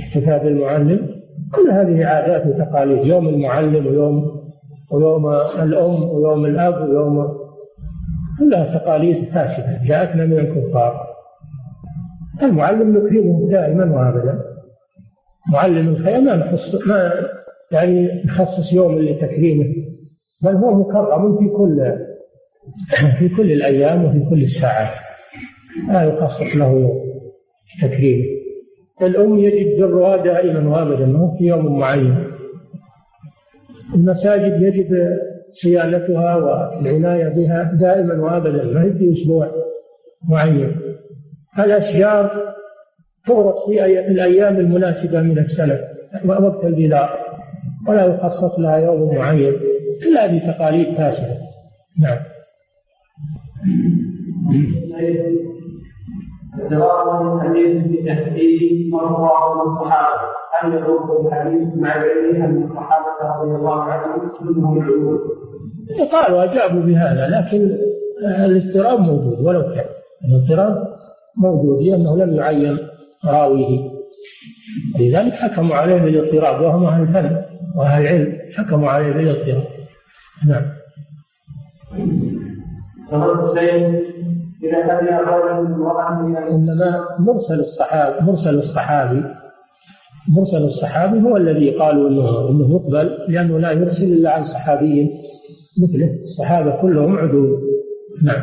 [0.00, 1.22] احتفال بالمعلم؟
[1.54, 4.42] كل هذه عادات وتقاليد يوم المعلم ويوم
[4.90, 5.26] ويوم
[5.62, 7.42] الأم ويوم الأب ويوم
[8.38, 11.11] كلها تقاليد فاسدة جاءتنا من الكفار.
[12.46, 14.38] المعلم نكرمه دائما وابدا.
[15.52, 17.12] معلم الخير ما نخص ما
[17.72, 19.74] يعني نخصص يوم لتكريمه
[20.42, 21.96] بل هو مكرم في كل
[23.18, 24.94] في كل الأيام وفي كل الساعات.
[25.88, 27.02] لا يخصص له يوم
[29.02, 32.24] الأم يجب برها دائما وابدا ما في يوم معين.
[33.94, 35.16] المساجد يجب
[35.62, 39.50] صيانتها والعنايه بها دائما وابدا ما هي في أسبوع
[40.28, 40.76] معين.
[41.58, 42.54] الأشجار
[43.26, 45.78] تغرس في الأيام المناسبة من السنة
[46.24, 47.18] وقت البذار
[47.88, 49.52] ولا يخصص لها يوم معين
[50.04, 51.36] كل هذه تقاليد فاسدة
[52.00, 52.18] نعم
[56.58, 63.82] الجواب الحديث في تحديد مرفوع الصحابة هل يدور الحديث مع العلم أن الصحابة رضي الله
[63.82, 65.18] عنهم كلهم علوم؟
[66.12, 67.78] قالوا أجابوا بهذا لكن
[68.44, 69.84] الاضطراب موجود ولو كان
[70.24, 70.86] الاضطراب
[71.36, 72.78] موجود لأنه لم يعين
[73.24, 73.90] راويه.
[75.00, 77.42] لذلك حكموا عليه بالاضطراب وهم أهل الفن
[77.76, 79.64] وأهل العلم حكموا عليه بالاضطراب.
[80.46, 80.62] نعم.
[86.50, 89.24] إنما مرسل الصحابي مرسل الصحابي
[90.36, 95.10] مرسل الصحابي هو الذي قالوا إنه إنه يقبل لأنه لا يرسل إلا عن صحابي
[95.82, 96.22] مثله.
[96.22, 97.60] الصحابة كلهم عدول.
[98.24, 98.42] نعم.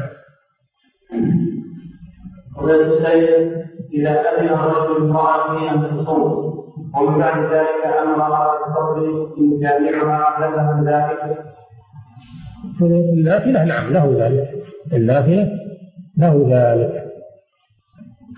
[2.63, 3.52] ويتسيد
[3.93, 6.50] إذا أذن الرجل امرأته أن تصوم
[6.95, 11.50] ومن بعد ذلك أمرها بالصبر إن جامعها لها ذلك
[12.82, 14.50] النافلة نعم له ذلك.
[14.93, 15.52] النافلة
[16.17, 17.04] له ذلك.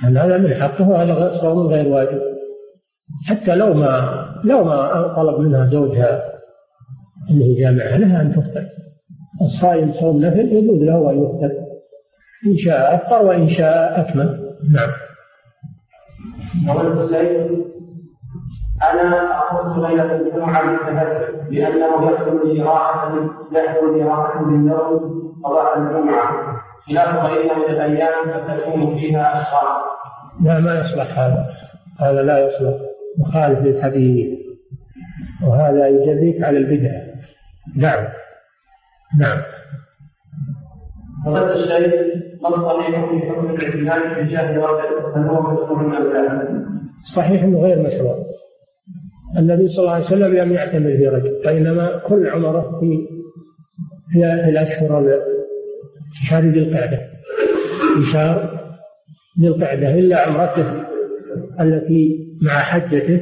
[0.04, 2.22] أن هذا من حقه وهذا صوم غير واجب.
[3.28, 6.24] حتى لو ما لو ما طلب منها زوجها
[7.30, 8.66] أنه يجامعها لها أن تفطر.
[9.42, 11.71] الصائم صوم نفل يجوز له أن يفطر.
[12.48, 14.56] إن شاء أفطر وإن شاء أكمل.
[14.72, 14.92] نعم.
[16.68, 17.66] قول الحسين
[18.92, 23.16] أنا أخص ليلة الجمعة بالتهجد لأنه يحصل لي راحة
[23.52, 26.62] يحصل لي راحة بالنوم صباح الجمعة.
[26.88, 29.82] خلاف غيرها من الأيام فتكون فيها أشرار
[30.44, 31.46] لا ما يصلح هذا.
[32.00, 32.76] هذا لا يصلح.
[33.20, 34.40] مخالف للحديث.
[35.48, 36.92] وهذا يجريك على البدع.
[37.76, 38.08] نعم.
[39.20, 39.42] نعم.
[41.26, 42.21] فهذا الشيء
[47.16, 48.16] صحيح إنه غير مشروع.
[49.38, 53.08] النبي صلى الله عليه وسلم لم يعتمر في رجب وانما كل عمره في
[54.12, 55.20] في الأشهر
[56.30, 57.00] شهر ذي القعدة.
[57.96, 58.60] في شهر
[59.42, 60.84] ذي القعدة إلا عمرته
[61.62, 63.22] التي مع حجته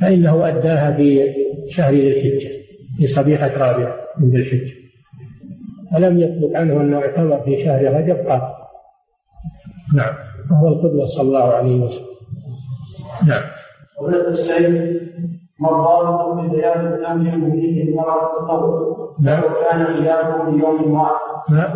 [0.00, 1.34] فإنه أداها في
[1.70, 2.50] شهر ذي الحجة
[2.98, 4.79] في صبيحة رابعة من ذي الحجة.
[5.94, 8.42] ولم يثبت عنه أنه اعتمر في شهر رجب؟ قط
[9.96, 10.14] نعم.
[10.50, 12.06] وهو القدوة صلى الله عليه وسلم.
[13.26, 13.42] نعم.
[14.28, 15.00] الشيء
[15.60, 19.14] مرضاة في زيادة الأمر فيه المرض التصور.
[19.20, 19.42] نعم.
[19.42, 21.50] كان غيابه في يوم واحد.
[21.50, 21.70] نعم.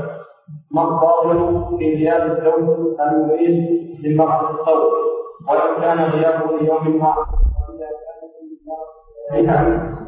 [0.71, 3.69] مرضاة في غياب الزوج المريض
[4.05, 4.93] للمرض التصور.
[5.49, 7.27] ولو كان غيابه في يوم واحد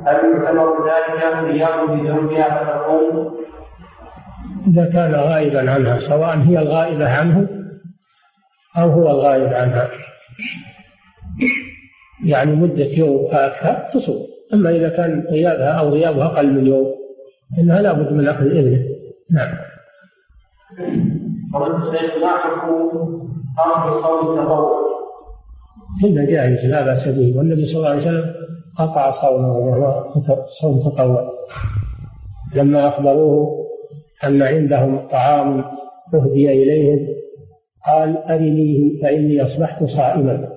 [0.06, 3.36] هل يعتبر ذلك غيابه بزوجها فتقوم
[4.66, 7.48] إذا كان غائبا عنها سواء هي الغائبة عنه
[8.76, 9.88] أو هو الغائب عنها.
[12.24, 14.26] يعني مدة يوم فأكثر تصوم.
[14.54, 16.86] أما إذا كان غيابها أو غيابها أقل من يوم
[17.58, 18.82] إنها لابد من أخذ إذنه
[19.30, 19.54] نعم.
[26.02, 27.38] كله جائز لا بأس به.
[27.38, 28.34] والنبي صلى الله عليه وسلم
[28.78, 30.04] قطع صومه وهو
[30.60, 31.30] صوم تطوع.
[32.54, 33.65] لما أخبروه
[34.24, 35.64] أن عندهم طعام
[36.14, 37.06] أهدي إليهم
[37.86, 40.48] قال أرنيه فإني أصبحت صائما.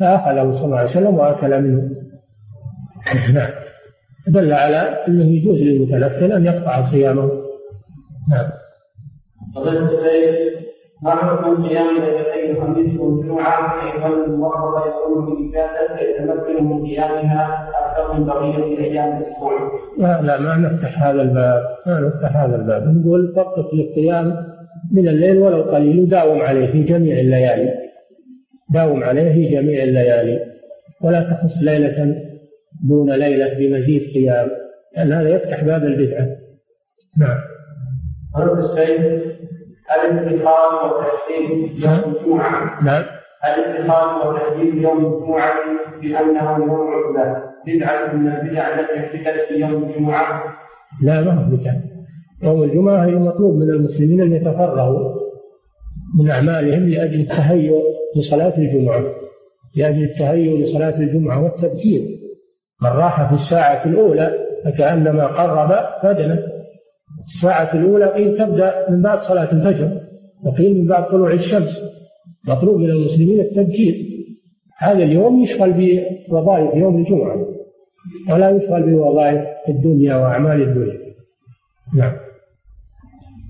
[0.00, 1.90] فأخذه صلى الله عليه وسلم وأكل منه.
[3.34, 3.50] نعم.
[4.28, 7.30] دل على أنه يجوز للمتنفل أن يقطع صيامه.
[8.30, 8.50] نعم.
[9.54, 10.58] فضيلة الشيخ
[11.02, 17.70] ما حكم القيام ليلتي الخميس والجمعة حيث الموظف يكون في إجازة يتمكن من قيامها
[18.14, 19.52] من بقية أيام الأسبوع؟
[19.98, 22.82] لا لا ما نفتح هذا الباب ما نفتح هذا الباب.
[22.96, 24.36] نقول فقط للقيام
[24.92, 27.74] من الليل ولو قليل وداوم عليه في جميع الليالي.
[28.74, 30.40] داوم عليه في جميع الليالي.
[31.02, 32.14] ولا تخص ليلة
[32.88, 34.48] دون ليلة بمزيد قيام
[34.96, 36.26] لأن هذا يفتح باب البدعة.
[37.18, 37.38] نعم.
[38.34, 39.22] قلت السيد
[39.96, 42.84] الاتخاذ والتحديد يوم الجمعة.
[42.84, 43.04] نعم.
[43.44, 45.54] الاتخاذ والتحديد يوم الجمعة
[46.02, 50.42] بأنه يوم عقبة بدعة من البدع التي احتفلت في يوم الجمعة؟
[51.02, 51.82] لا ما هو بدعة
[52.42, 55.14] يوم الجمعة هي مطلوب من المسلمين أن يتفرغوا
[56.18, 57.82] من أعمالهم لأجل التهيؤ
[58.16, 59.04] لصلاة الجمعة.
[59.76, 62.02] لأجل التهيؤ لصلاة الجمعة والتبكير
[62.82, 64.32] من راح في الساعة الأولى
[64.64, 65.70] فكأنما قرب
[66.04, 66.38] بدنه.
[67.24, 70.00] الساعة الأولى قيل تبدأ من بعد صلاة الفجر
[70.44, 71.70] وقيل من بعد طلوع الشمس.
[72.48, 74.07] مطلوب من المسلمين التبكير
[74.78, 77.36] هذا اليوم يشغل بوظائف يوم الجمعة.
[78.30, 80.98] ولا يشغل بوظائف الدنيا وأعمال الدنيا.
[81.96, 82.12] نعم.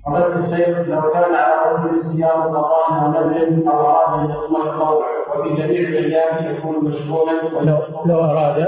[0.07, 5.49] فضيلة الشيخ لو كان على رجل صيام رمضان ونذر أو أراد أن يصوم التطوع وفي
[5.49, 8.59] جميع الأيام يكون مشغولا لو لو أراد.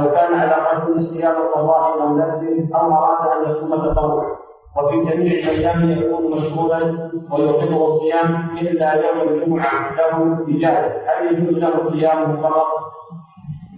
[0.00, 4.45] لو كان على رجل صيام قضاء أو نذر أو أراد أن يصوم التطوع
[4.76, 11.90] وفي جميع الأيام يكون مشغولا ويوقفه الصيام إلا يوم الجمعة له اجازه هل يجوز له
[11.90, 12.66] صيامه فقط؟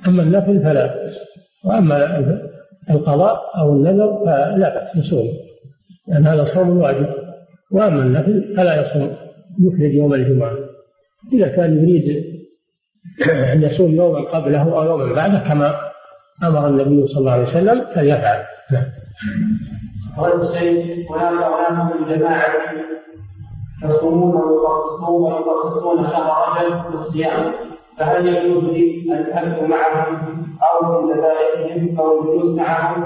[0.09, 0.95] أما النفل فلا.
[1.65, 2.25] وأما
[2.91, 5.27] القضاء أو النذر فلا بأس يصوم.
[6.09, 7.07] لأن هذا صوم واجب.
[7.73, 9.17] وأما النفل فلا يصوم
[9.61, 10.53] يخرج يوم الجمعة.
[11.33, 12.25] إذا كان يريد
[13.53, 15.75] أن يصوم يوما قبله أو يوما بعده كما
[16.45, 18.43] أمر النبي صلى الله عليه وسلم فليفعل.
[18.73, 18.85] نعم.
[20.19, 22.49] قال الشيخ هناك أناس من الجماعة
[23.85, 27.53] يصومون ويخصصون ويخصصون شهر رجب بالصيام
[27.99, 33.05] فهل يجوز لي أن أكل معهم أو من ذبائحهم أو الجلوس معهم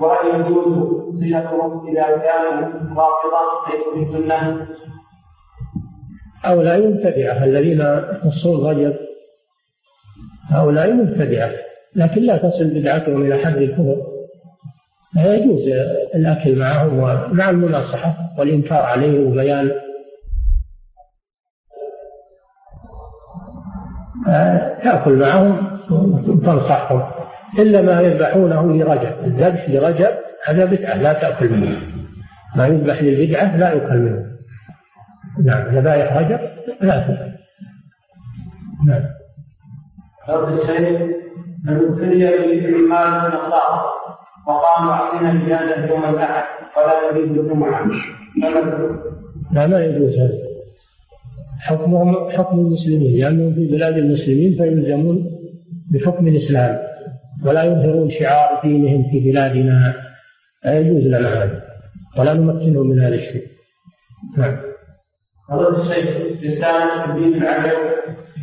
[0.00, 2.62] وهل يجوز صلتهم إذا كانوا
[2.96, 3.40] رافضة
[3.70, 4.66] ليسوا بسنة؟
[6.42, 7.80] هؤلاء مبتدعة الذين
[8.24, 8.94] يخصون رجب.
[10.50, 11.50] هؤلاء مبتدعة
[11.96, 14.13] لكن لا تصل بدعتهم إلى حد الكفر
[15.16, 15.62] يجوز
[16.14, 19.70] الأكل معهم ومع المناصحة والإنكار عليه وبيان.
[24.82, 25.78] تأكل معهم
[26.28, 27.02] وتنصحهم.
[27.58, 29.24] إلا ما يذبحونه لرجب.
[29.24, 30.10] الذبح لرجب
[30.46, 31.80] هذا بدعة لا تأكل منه.
[32.56, 34.34] ما يذبح للبدعة لا يؤكل منه.
[35.44, 36.40] نعم ذبائح رجب
[36.80, 37.34] لا تأكل
[38.86, 39.02] نعم.
[40.26, 41.00] فرد الشيخ
[41.64, 43.93] من ابتلي بالإيمان النصارى
[44.46, 46.44] وقاموا أعطينا الجنازة يوم الأحد
[46.76, 47.86] ولا نريد الجمعة.
[49.52, 50.38] لا ما يجوز هذا.
[51.60, 53.20] حكمهم حكم المسلمين.
[53.20, 55.30] لأنهم في بلاد المسلمين فيلزمون
[55.92, 56.78] بحكم الإسلام.
[57.46, 59.94] ولا يظهرون شعار دينهم في بلادنا.
[60.64, 61.62] لا يجوز لنا هذا.
[62.18, 63.46] ولا نمكنهم من هذا الشيء.
[64.38, 64.56] نعم.
[65.48, 66.08] فضل الشيخ
[66.44, 67.78] رسالة تبين العجب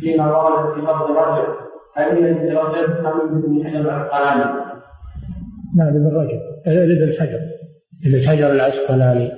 [0.00, 1.48] فيما ورد في لفظ رجب
[1.96, 4.61] هل هي رجب أم ابن حجر العسقلاني؟
[5.76, 6.40] لا ابن رجب.
[6.66, 7.40] ابن حجر
[8.06, 9.32] ابن حجر العسقلاني.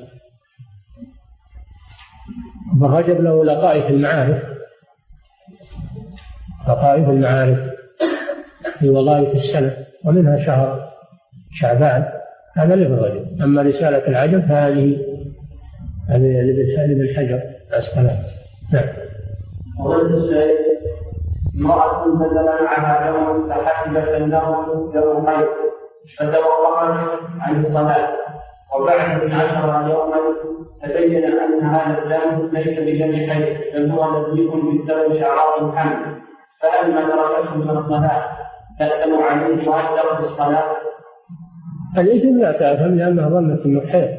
[2.77, 4.43] ابن رجب له لطائف المعارف.
[6.69, 7.59] لطائف المعارف
[8.79, 10.93] في وظائف السنة ومنها شهر
[11.53, 12.05] شعبان.
[12.57, 13.43] هذا لابن رجب.
[13.43, 14.99] أما رسالة العجب فهذه
[16.09, 16.43] هذه
[16.77, 18.29] لابن حجر العسقلاني.
[18.73, 18.89] نعم.
[21.61, 25.49] امرأة نزل معها يوم فحسبت أنه خير
[26.19, 28.09] فتوقفت عن الصلاة
[28.75, 30.17] وبعد من عشر يوما
[30.83, 36.25] تبين أن هذا الدم ليس بدم خير بل هو نزيف بالدم شعراء حمل
[36.61, 38.23] فلما تركته من الصلاة
[38.79, 40.65] تأثم عليه وأكثر الصلاة.
[41.99, 44.19] الإثم لا تأثم لأنها ظنت أنه خير.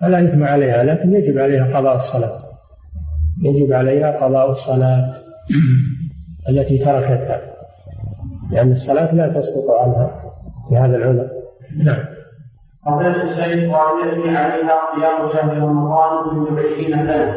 [0.00, 2.38] فلا إثم عليها لكن يجب عليها قضاء الصلاة.
[3.42, 5.14] يجب عليها قضاء الصلاة
[6.48, 7.40] التي تركتها
[8.52, 10.21] لأن الصلاة لا تسقط عنها.
[10.72, 11.28] في هذا العذر
[11.84, 12.04] نعم.
[12.86, 17.34] فضيلة الشيخ وعلمني عليها صيام شهر رمضان من عشرين سنة.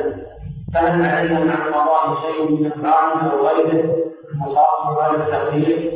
[0.74, 3.96] فهل علينا مع القضاء شيء من الطعام أو غيره.
[4.36, 5.92] مصاب هذا التأخير؟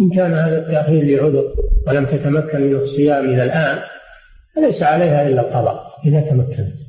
[0.00, 1.44] إن كان هذا التأخير لعذر
[1.86, 3.78] ولم تتمكن من الصيام إلى الآن
[4.56, 6.80] فليس عليها إلا القضاء إذا تمكنت.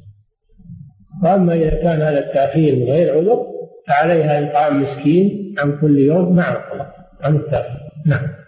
[1.23, 3.45] وأما إذا كان هذا التأخير من غير عذر
[3.87, 7.81] فعليها إطعام مسكين عن كل يوم مع القضاء عن التأخير.
[8.05, 8.40] نعم.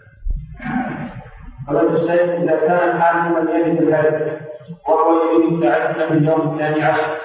[1.66, 4.44] فضيلة الشيخ إذا كان حاكما يجد الهدف
[4.88, 7.16] وهو يريد التعجل من اليوم الثاني عشر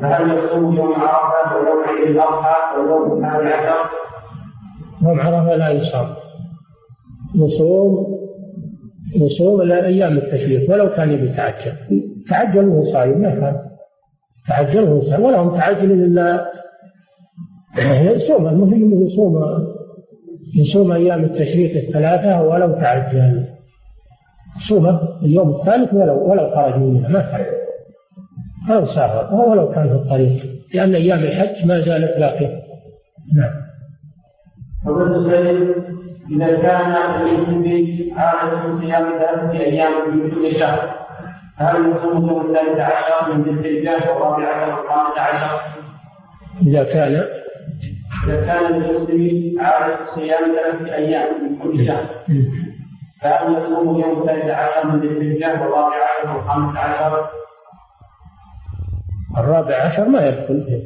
[0.00, 3.90] فهل يصوم يوم عرفة ويوم عيد الأضحى ويوم الثاني عشر؟
[5.02, 6.14] يوم عرفة لا يصام.
[7.34, 8.06] يصوم
[9.16, 11.72] يصوم أيام التشريق ولو كان يتعجل.
[12.30, 13.56] تعجل وهو صايم ما كان
[14.48, 16.50] تعجل وهو صايم ولا هم تعجل إلا
[18.12, 18.48] يصوم.
[18.48, 19.34] المهم إنه يصوم
[20.56, 23.59] يصوم أيام التشريق الثلاثة ولو تعجل.
[24.68, 27.46] صومه اليوم الثالث ولو ولو خرج منها ما كان.
[28.70, 32.60] ولو سافر ولو كان في الطريق لأن أيام الحج ما زالت باقية.
[33.36, 33.60] نعم.
[36.30, 36.94] إذا كان
[37.24, 41.00] للمسلم عادة صيام ثلاثة أيام من كل شهر
[41.56, 45.60] هل يصوم يوم الثالث عشر من ذي الحجة والرابع عشر والخامس عشر؟
[46.66, 47.24] إذا كان
[48.24, 52.06] إذا كان للمسلم عادة صيام ثلاثة أيام من كل شهر
[53.22, 57.30] فهل يصوم يوم الثالث عشر من الحجة والرابع عشر والخامس عشر؟
[59.38, 60.82] الرابع عشر ما يدخل فيه.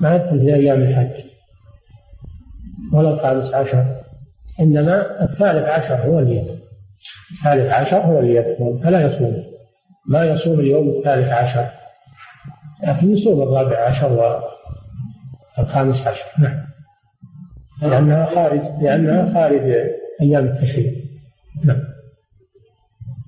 [0.00, 1.24] ما يدخل في أيام الحج.
[2.92, 3.84] ولا الخامس عشر.
[4.60, 6.58] إنما الثالث عشر هو اللي يدخل
[7.32, 9.44] الثالث عشر هو اللي يدخل فلا يصوم.
[10.08, 11.66] ما يصوم اليوم الثالث عشر.
[12.82, 14.40] لكن يصوم الرابع عشر
[15.58, 16.26] والخامس عشر.
[16.38, 16.66] نعم.
[17.82, 19.62] لأنها خارج لأنها خارج
[20.22, 21.05] أيام التشريق.
[21.64, 21.82] نعم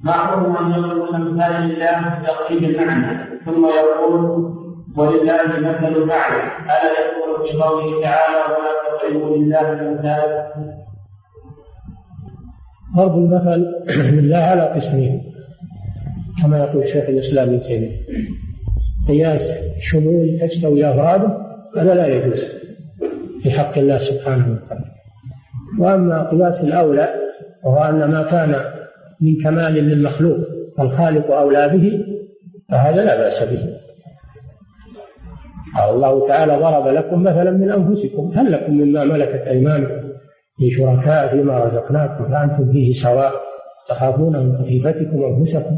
[0.04, 4.54] معروف أن يقول أمثال الله تقريب المعنى ثم يقول
[4.96, 10.48] ولله مثل الأعلى ألا يقول في قوله تعالى ولا تضربوا لله الأمثال
[12.96, 13.66] ضرب المثل
[13.96, 15.22] لله على قسمين
[16.42, 17.96] كما يقول شيخ الإسلام ابن تيمية.
[19.08, 19.40] قياس
[19.80, 21.38] شمول تستوي افراده
[21.76, 22.40] هذا لا يجوز
[23.42, 24.84] في حق الله سبحانه وتعالى.
[25.78, 27.27] وأما قياس الأولى
[27.68, 28.54] وهو أن ما كان
[29.20, 30.36] من كمال للمخلوق
[30.78, 32.04] فالخالق اولى به
[32.70, 33.78] فهذا لا بأس به.
[35.78, 40.08] قال الله تعالى ضرب لكم مثلا من أنفسكم هل لكم مما ملكت أيمانكم
[40.60, 43.32] من شركاء فيما رزقناكم فأنتم فيه سواء
[43.88, 45.76] تخافون من خيفتكم أنفسكم؟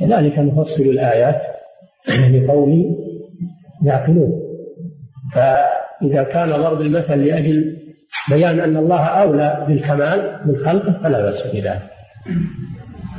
[0.00, 1.40] كذلك نفصل الآيات
[2.32, 2.96] لقوم
[3.86, 4.32] يعقلون.
[5.34, 7.77] فإذا كان ضرب المثل لأجل
[8.30, 11.90] بيان أن الله أولى بالكمال من خلقه فلا بأس بذلك.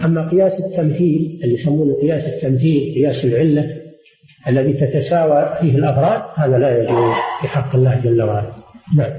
[0.05, 3.65] أما قياس التمثيل اللي يسمونه قياس التمثيل قياس العلة
[4.47, 8.53] الذي تتساوى فيه الأفراد هذا لا يجوز في حق الله جل وعلا.
[8.97, 9.11] نعم.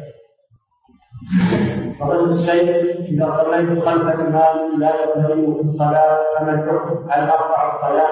[2.00, 2.70] فضل الشيء
[3.08, 8.10] إذا صليت خلف الإمام لا يقدم في الصلاة فما الحكم هل أرفع الصلاة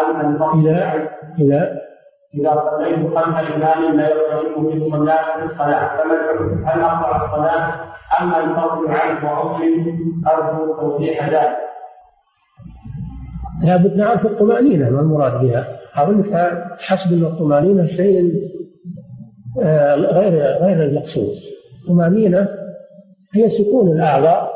[0.00, 1.08] أم إذا
[1.38, 1.80] إذا
[2.40, 7.74] إذا صليت خلف الإمام لا يقدم في الصلاة في الصلاة فما الحكم؟ هل أرفع الصلاة؟
[8.20, 9.94] أم أنفصل عنه وأصلي
[10.26, 11.56] أرجو توضيح ذلك.
[13.66, 15.66] لابد نعرف الطمأنينة ما المراد بها؟
[16.18, 18.32] لك حسب الطمأنينة شيء
[19.62, 20.32] آه، غير
[20.62, 21.34] غير المقصود.
[21.82, 22.48] الطمأنينة
[23.34, 24.54] هي سكون الأعضاء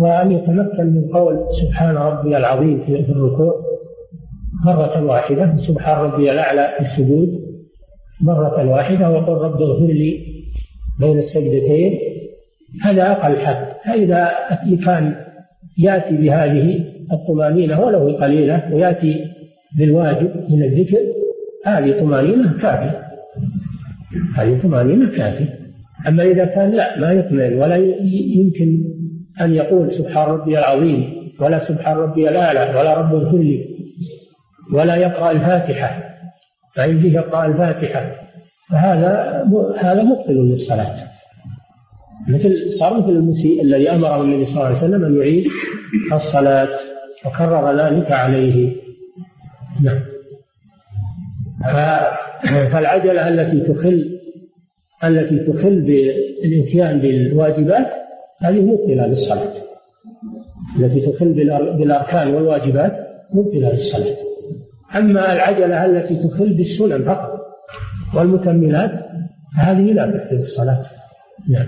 [0.00, 3.69] وأن يتمكن من قول سبحان ربي العظيم في الركوع.
[4.64, 7.28] مرة واحدة سبحان ربي الأعلى في السجود
[8.20, 10.20] مرة واحدة وقل رب اغفر لي
[11.00, 11.98] بين السجدتين
[12.82, 14.30] هذا أقل حد فإذا
[14.86, 15.14] كان
[15.78, 19.24] يأتي بهذه الطمأنينة ولو قليلة ويأتي
[19.78, 20.98] بالواجب من الذكر
[21.66, 23.02] هذه طمأنينة كافية.
[24.36, 25.60] هذه طمأنينة كافية.
[26.08, 27.76] أما إذا كان لا ما يطمئن ولا
[28.36, 28.84] يمكن
[29.40, 31.04] أن يقول سبحان ربي العظيم
[31.40, 33.79] ولا سبحان ربي الأعلى ولا رب اغفر لي.
[34.74, 36.02] ولا يقرأ الفاتحة.
[36.76, 38.16] فإن يقرأ الفاتحة
[38.70, 39.44] فهذا
[39.78, 40.94] هذا مبطل للصلاة.
[42.28, 45.44] مثل صار مثل المسيء الذي أمره النبي صلى الله عليه وسلم أن يعيد
[46.12, 46.68] الصلاة
[47.26, 48.76] وكرر ذلك عليه.
[49.82, 50.00] نعم.
[52.72, 54.20] فالعجلة التي تخل
[55.04, 57.86] التي تخل بالاتيان بالواجبات
[58.40, 59.52] هذه مبطلة للصلاة.
[60.78, 61.32] التي تخل
[61.78, 62.92] بالأركان والواجبات
[63.34, 64.16] مبطلة للصلاة.
[64.96, 67.40] أما العجلة التي تخل بالسنن فقط
[68.14, 68.90] والمكملات
[69.56, 70.84] فهذه لا تبطل الصلاة.
[71.48, 71.66] نعم.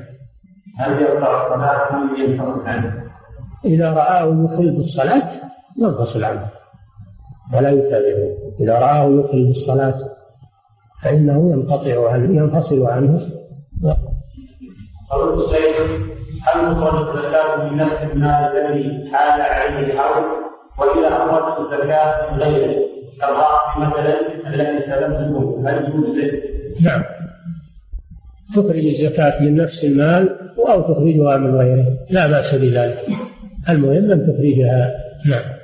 [0.78, 3.02] هل يقطع الصلاة أم ينفصل عنه؟
[3.64, 5.30] إذا رآه يخل بالصلاة
[5.78, 6.48] ينفصل عنه
[7.54, 8.36] ولا يتابعه.
[8.60, 9.94] إذا رآه يخل بالصلاة
[11.02, 13.28] فإنه ينقطع عنه ينفصل عنه.
[15.38, 16.12] الشيخ
[16.42, 20.24] هل تخرج الزكاة من نفس المال الذي حال عليه الحول؟
[20.78, 22.91] وإذا أخرجت الزكاة من غيره؟
[23.22, 24.14] كالرأس مثلا
[24.46, 25.64] الذي سلمته.
[25.66, 26.42] هل تجزئ؟
[26.80, 27.02] نعم.
[28.56, 31.86] تخرج الزكاة من نفس المال أو تخرجها من غيره.
[32.10, 32.98] لا بأس بذلك.
[33.68, 34.90] المهم أن تخرجها.
[35.26, 35.62] نعم.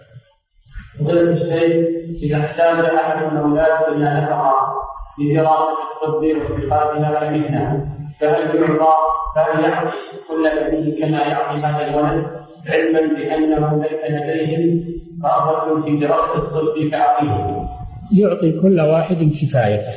[1.01, 4.55] فضيلة الشيخ إذا احتاج أحد أولاده إلى نفقة
[5.19, 7.87] لدراسة الطب واتخاذها كمهنة
[8.21, 8.95] فهل يعطى
[9.37, 9.91] فهل يعطي
[10.29, 12.27] كل بنيه كما يعطي هذا الولد؟
[12.69, 14.85] علما بأنه ليس لديهم
[16.35, 16.79] في الطب
[18.13, 19.93] يعطي كل واحد كفايته.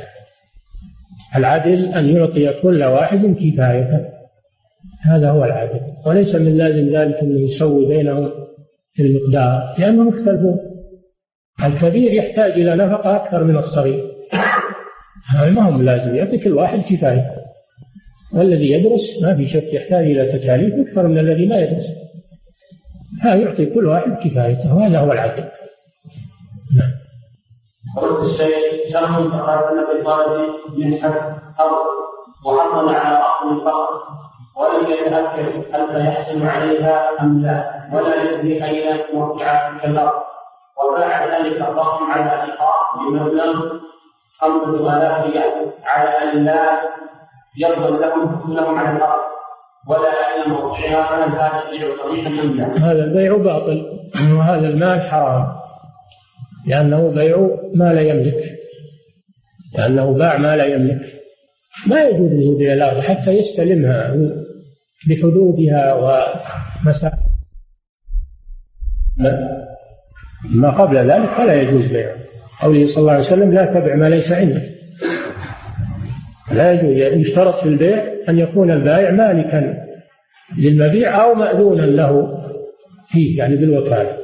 [1.36, 4.00] العدل أن يعطي كل واحد كفايته.
[5.02, 5.80] هذا هو العدل.
[6.06, 8.30] وليس من لازم ذلك أنه يسوي بينهم
[8.94, 10.58] في المقدار لأنهم يختلفون.
[11.64, 14.04] الكبير يحتاج إلى نفقة أكثر من الصغير.
[15.36, 17.42] هذا ما هو لازم يعطي كل واحد كفايته.
[18.34, 22.01] والذي يدرس ما في شك يحتاج إلى تكاليف أكثر من الذي لا يدرس.
[23.20, 25.48] هذا يعطي كل واحد كفايته وهذا هو العدل
[26.76, 26.92] نعم.
[27.96, 31.86] قلت الشيخ شرح تقدم في الطلب منحة أرض
[32.46, 34.02] وحصل على أصل الفقر
[34.56, 40.22] ولم يتأكد هل سيحصل عليها أم لا ولا يدري أين موقع تلك الأرض.
[40.82, 43.78] وباع ذلك الضخم على إيقاع بمبلغ
[44.40, 45.72] خمسة آلاف ريال.
[45.84, 46.80] على أن لا
[47.58, 49.31] يفضل لهم حصولهم على الأرض.
[49.88, 53.86] ولا هل هذا البيع؟ هذا البيع باطل
[54.32, 55.46] وهذا المال حرام
[56.66, 57.36] لأنه بيع
[57.74, 58.58] ما لا يملك
[59.78, 61.22] لأنه باع ما لا يملك.
[61.86, 64.14] ما يجوز له بيع الأرض حتى يستلمها
[65.08, 67.18] بحدودها ومسافة
[70.54, 72.16] ما قبل ذلك فلا يجوز بيعه.
[72.62, 74.81] قوله صلى الله عليه وسلم لا تبع ما ليس عندك.
[76.52, 79.86] لا يجوز يشترط في البيع أن يكون البائع مالكا
[80.58, 82.38] للمبيع أو مأذونا له
[83.12, 84.18] فيه يعني بالوكالة.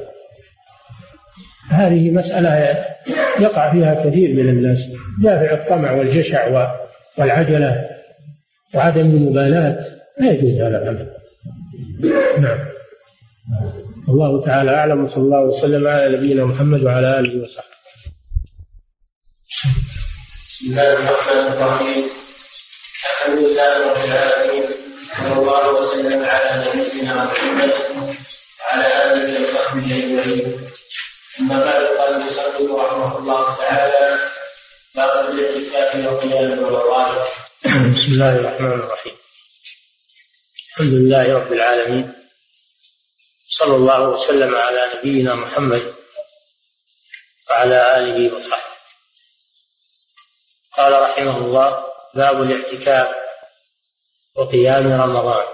[1.69, 2.77] هذه مسألة
[3.39, 4.77] يقع فيها كثير من الناس
[5.23, 6.69] دافع الطمع والجشع
[7.17, 7.89] والعجلة
[8.75, 9.79] وعدم المبالاة
[10.19, 11.07] لا يجوز هذا الأمر.
[12.39, 12.59] نعم.
[14.09, 17.79] الله تعالى أعلم وصلى الله وسلم على نبينا محمد وعلى آله وصحبه.
[20.49, 22.18] بسم الله الرحمن الرحيم.
[23.19, 24.65] الحمد لله رب العالمين
[25.17, 27.71] صلى الله وسلم على نبينا محمد
[28.59, 30.71] وعلى آله وصحبه أجمعين.
[31.39, 32.11] أما بعد قال
[32.75, 34.19] رحمه الله تعالى
[36.07, 36.49] وقيام
[37.91, 39.15] بسم الله الرحمن الرحيم.
[40.71, 42.13] الحمد لله رب العالمين.
[43.47, 45.93] صلى الله وسلم على نبينا محمد
[47.49, 48.75] وعلى آله وصحبه.
[50.77, 53.15] قال رحمه الله باب الاعتكاف
[54.35, 55.45] وقيام رمضان.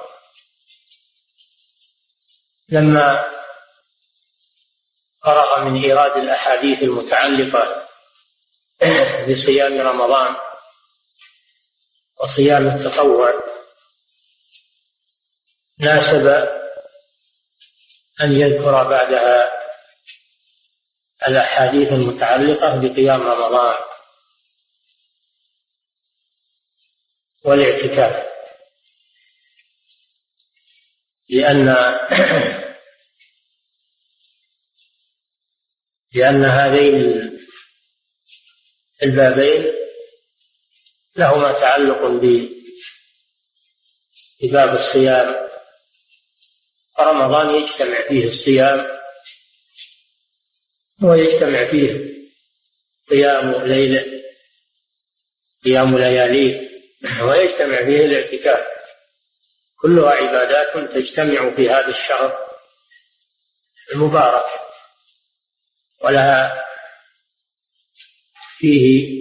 [2.69, 3.25] لما
[5.23, 7.87] فرغ من إيراد الأحاديث المتعلقة
[9.29, 10.35] بصيام رمضان
[12.23, 13.33] وصيام التطوع
[15.79, 16.27] ناسب
[18.21, 19.51] أن يذكر بعدها
[21.27, 23.77] الأحاديث المتعلقة بقيام رمضان.
[27.45, 28.25] والاعتكاف.
[31.29, 31.67] لأن
[36.15, 36.95] لأن هذين
[39.03, 39.73] البابين
[41.15, 42.05] لهما تعلق
[44.41, 45.45] بباب الصيام.
[46.97, 48.87] فرمضان يجتمع فيه الصيام
[51.03, 52.15] ويجتمع فيه
[53.09, 54.05] قيام ليلة
[55.65, 56.74] قيام لياليه.
[57.03, 58.65] ويجتمع فيه الاعتكاف.
[59.81, 62.37] كلها عبادات تجتمع في هذا الشهر
[63.93, 64.45] المبارك.
[66.03, 66.65] ولها
[68.57, 69.15] فيه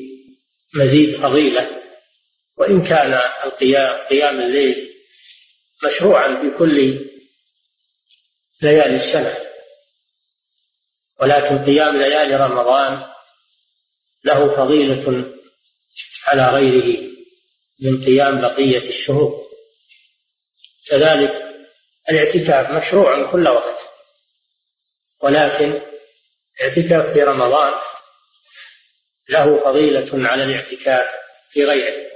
[0.74, 1.82] مزيد فضيلة.
[2.56, 3.12] وإن كان
[3.44, 4.94] القيام قيام الليل
[5.84, 7.04] مشروعا في كل
[8.62, 9.44] ليالي السنة.
[11.20, 13.06] ولكن قيام ليالي رمضان
[14.24, 15.34] له فضيلة
[16.26, 17.13] على غيره.
[17.80, 19.44] من قيام بقية الشهور.
[20.90, 21.44] كذلك
[22.10, 23.78] الاعتكاف مشروع كل وقت
[25.22, 25.82] ولكن
[26.62, 27.72] اعتكاف في رمضان
[29.28, 31.06] له فضيلة على الاعتكاف
[31.50, 32.10] في غيره.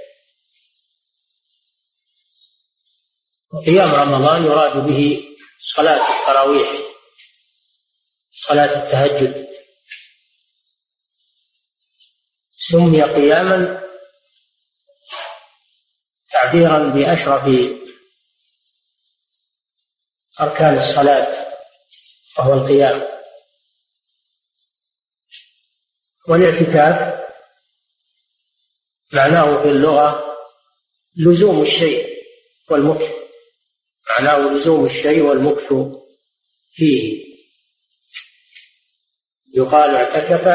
[3.65, 5.23] قيام رمضان يراد به
[5.59, 6.69] صلاة التراويح
[8.31, 9.49] صلاة التهجد.
[12.51, 13.88] سمي قياما
[16.39, 17.43] تعبيرا بأشرف
[20.41, 21.55] أركان الصلاة
[22.37, 23.01] وهو القيام.
[26.29, 27.19] والاعتكاف
[29.13, 30.37] معناه في اللغة
[31.17, 32.07] لزوم الشيء
[32.69, 33.11] والمكث.
[34.09, 35.73] معناه لزوم الشيء والمكث
[36.73, 37.25] فيه.
[39.55, 40.47] يقال اعتكف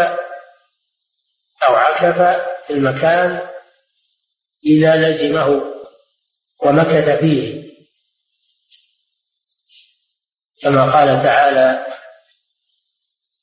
[1.62, 3.50] أو عكف في المكان
[4.66, 5.73] إذا لزمه
[6.64, 7.64] ومكث فيه.
[10.62, 11.86] كما قال تعالى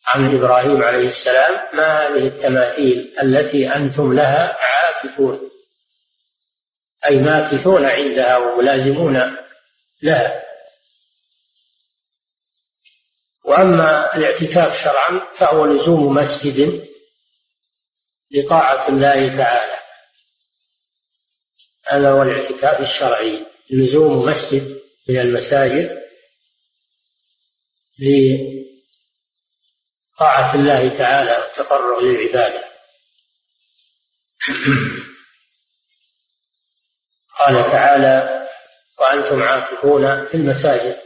[0.06, 5.52] عن إبراهيم عليه السلام ما هذه التماثيل التي أنتم لها عاكفون؟
[7.06, 9.38] أي ماكثون عندها وملازمون
[10.04, 10.44] لها.
[13.46, 16.88] وأما الاعتكاف شرعا فهو لزوم مسجد
[18.32, 19.81] لطاعة الله تعالى.
[21.88, 26.02] هذا هو الاعتكاف الشرعي لزوم مسجد من المساجد
[30.20, 32.64] لطاعة الله تعالى والتفرغ للعبادة.
[37.40, 38.48] قال تعالى
[39.00, 40.98] وأنتم عاكفون في المساجد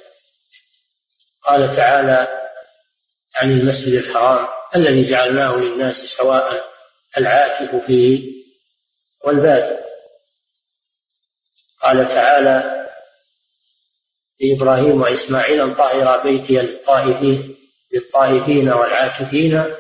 [1.44, 2.50] قال تعالى
[3.36, 6.72] عن المسجد الحرام الذي جعلناه للناس سواء
[7.18, 8.36] العاكف فيه
[9.24, 9.85] والباد
[11.86, 12.88] قال تعالى
[14.42, 17.58] لإبراهيم وإسماعيل أن طهر بيتي للطائفين
[17.94, 19.76] للطائفين والعاكفين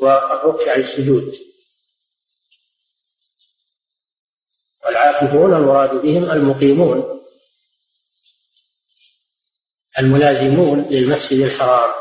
[0.00, 1.32] والركع السجود
[4.84, 7.20] والعاكفون المراد بهم المقيمون.
[9.98, 11.94] الملازمون للمسجد الحرام.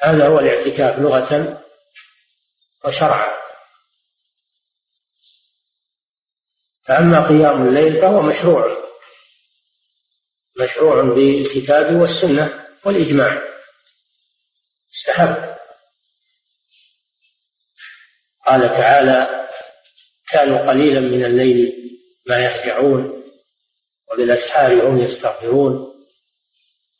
[0.00, 1.62] هذا هو الاعتكاف لغة
[2.84, 3.39] وشرعا.
[6.90, 8.76] فأما قيام الليل فهو مشروع
[10.60, 13.42] مشروع بالكتاب والسنة والإجماع.
[14.90, 15.56] استحب.
[18.46, 19.48] قال تعالى
[20.30, 21.72] كانوا قليلا من الليل
[22.28, 23.22] ما يهجعون
[24.12, 25.94] وبالأسحار هم يستغفرون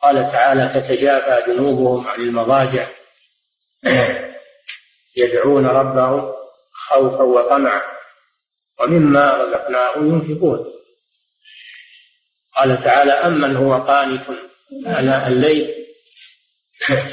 [0.03, 2.91] قال تعالى تتجافى جنوبهم عن المضاجع
[5.17, 6.33] يدعون ربهم
[6.73, 8.00] خوفا وطمعا
[8.81, 10.73] ومما رزقناهم ينفقون.
[12.57, 14.27] قال تعالى أمن هو قانت
[14.87, 15.87] آناء الليل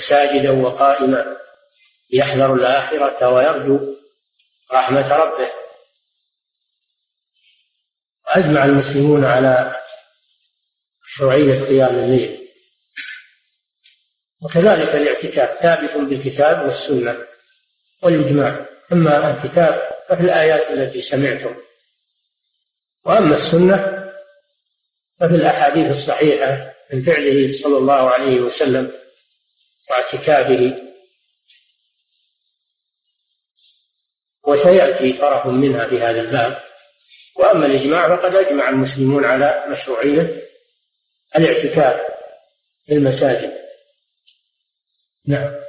[0.09, 1.38] ساجدا وقائما
[2.13, 3.95] يحذر الآخرة ويرجو
[4.74, 5.49] رحمة ربه.
[8.28, 9.76] أجمع المسلمون على
[11.07, 12.47] مشروعية قيام الليل.
[14.41, 17.18] وكذلك الاعتكاف ثابت بالكتاب والسنة
[18.03, 18.65] والإجماع.
[18.91, 21.55] أما الكتاب ففي الآيات التي سمعتم.
[23.05, 23.78] وأما السنة
[25.20, 28.91] ففي الأحاديث الصحيحة من فعله صلى الله عليه وسلم
[29.89, 30.88] واعتكافه.
[34.47, 36.64] وسيأتي طرف منها في هذا الباب.
[37.36, 40.47] وأما الإجماع فقد أجمع المسلمون على مشروعية
[41.36, 42.01] الاعتكاف
[42.86, 43.58] في المساجد.
[45.28, 45.66] نعم.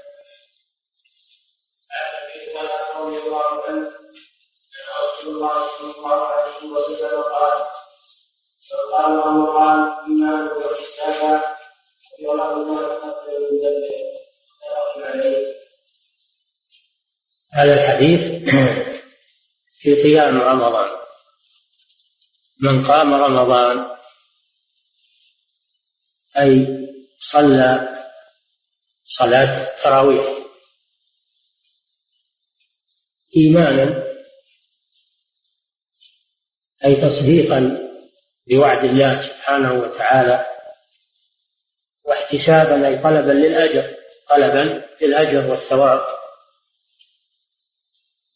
[6.76, 7.68] عليه وسلم قال
[8.92, 11.44] قال رمضان ايمان واحسانا
[12.24, 13.98] وله ما تقدم من ذنبه
[15.06, 15.58] عليه
[17.52, 18.20] هذا الحديث
[19.80, 20.98] في قيام رمضان.
[22.62, 23.96] من قام رمضان
[26.38, 26.66] أي
[27.32, 27.88] صلى
[29.04, 30.38] صلاة تراويح.
[33.36, 34.07] إيمانا
[36.84, 37.78] أي تصديقا
[38.50, 40.46] بوعد الله سبحانه وتعالى
[42.04, 43.96] واحتسابا أي طلبا للأجر
[44.30, 46.00] طلبا للأجر والثواب.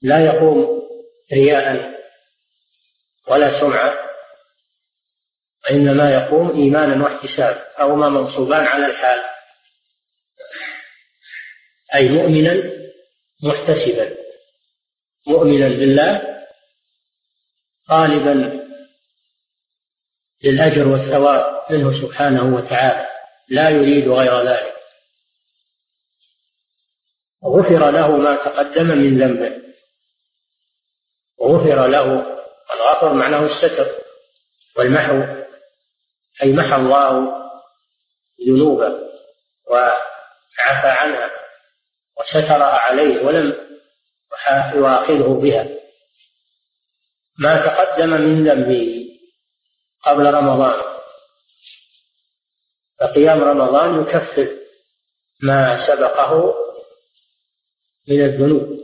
[0.03, 0.83] لا يقوم
[1.33, 1.93] رياء
[3.29, 3.99] ولا سمعة
[5.65, 9.21] وإنما يقوم إيمانا واحتسابا أو منصوبان على الحال.
[11.95, 12.73] أي مؤمنا
[13.43, 14.17] محتسبا
[15.27, 16.32] مؤمنا بالله
[17.89, 18.63] طالبا
[20.45, 23.09] للأجر والثواب منه سبحانه وتعالى
[23.49, 24.77] لا يريد غير ذلك.
[27.45, 29.63] غفر له ما تقدم من ذنبه.
[31.39, 32.27] وغفر له
[32.75, 34.03] الغفر معناه الستر
[34.77, 35.43] والمحو
[36.43, 37.33] أي محى الله
[38.49, 38.89] ذنوبه
[39.71, 41.31] وعفى عنها
[42.21, 43.79] وسترها عليه ولم
[44.75, 45.82] يؤاخذه بها.
[47.43, 49.09] ما تقدم من ذنبه
[50.05, 50.83] قبل رمضان.
[53.01, 54.57] فقيام رمضان يكفر
[55.43, 56.55] ما سبقه
[58.09, 58.83] من الذنوب.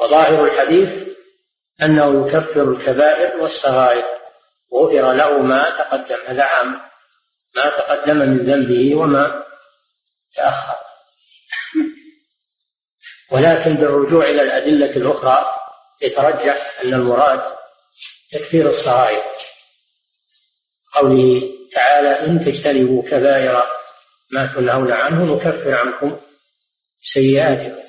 [0.00, 1.08] وظاهر الحديث
[1.82, 4.04] أنه يكفر الكبائر والصغائر.
[4.74, 6.80] غفر له ما تقدم هذا عام.
[7.56, 9.44] ما تقدم من ذنبه وما
[10.36, 10.76] تأخر.
[13.32, 15.65] ولكن بالرجوع إلى الأدلة الأخرى
[16.02, 17.42] يترجح أن المراد
[18.32, 19.22] تكفير الصغائر
[20.94, 21.42] قوله
[21.72, 23.62] تعالى إن تجتنبوا كبائر
[24.32, 26.20] ما تنهون عنه نكفر عنكم
[27.00, 27.86] سيئاتكم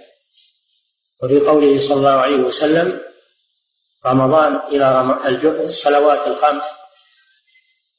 [1.24, 3.02] وفي قوله صلى الله عليه وسلم
[4.06, 5.02] رمضان إلى.
[5.64, 6.64] الصلوات الخمس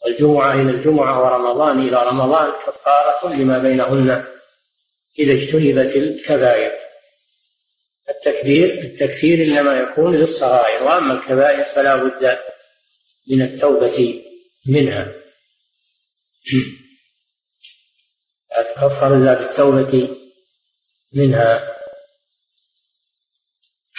[0.04, 4.26] والجمعة إلى الجمعة ورمضان إلى رمضان كفارة لما بينهن
[5.18, 6.77] إذا اجتنبت الكبائر
[8.08, 12.38] التكبير التكفير إنما يكون للصغائر وأما الكبائر فلا بد
[13.30, 14.24] من التوبة
[14.66, 15.14] منها.
[18.50, 20.16] لا تكفر إلا بالتوبة
[21.12, 21.76] منها.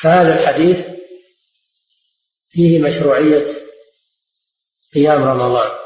[0.02, 1.00] فهذا الحديث
[2.50, 3.46] فيه مشروعية
[4.94, 5.80] قيام رمضان.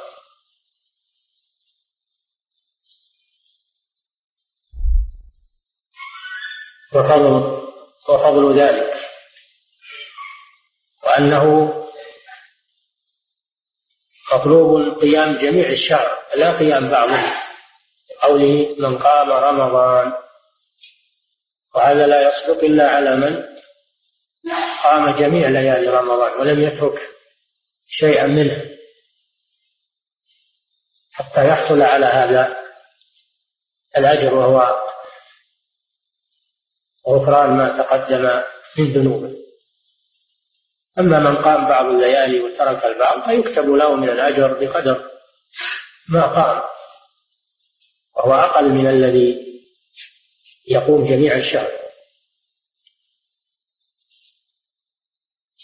[6.96, 7.63] وفضل
[8.10, 8.94] وفضل ذلك.
[11.04, 11.74] وأنه
[14.34, 17.34] مطلوب قيام جميع الشهر لا قيام بعضه
[18.22, 20.14] قوله من قام رمضان.
[21.76, 23.44] وهذا لا يصدق إلا على من
[24.84, 27.10] قام جميع ليالي رمضان ولم يترك
[27.88, 28.74] شيئا منه.
[31.14, 32.56] حتى يحصل على هذا
[33.98, 34.84] الأجر وهو
[37.08, 38.42] غفران ما تقدم
[38.78, 39.44] من ذنوبه
[41.00, 45.10] أما من قام بعض الليالي وترك البعض فيكتب له من الأجر بقدر
[46.10, 46.64] ما قام.
[48.16, 49.38] وهو أقل من الذي
[50.68, 51.72] يقوم جميع الشهر.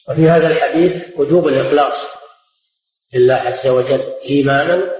[0.10, 1.98] وفي هذا الحديث وجوب الإخلاص
[3.14, 4.96] لله عز وجل إيمانا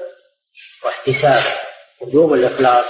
[0.84, 1.60] واحتسابا.
[2.02, 2.86] وجوب الإخلاص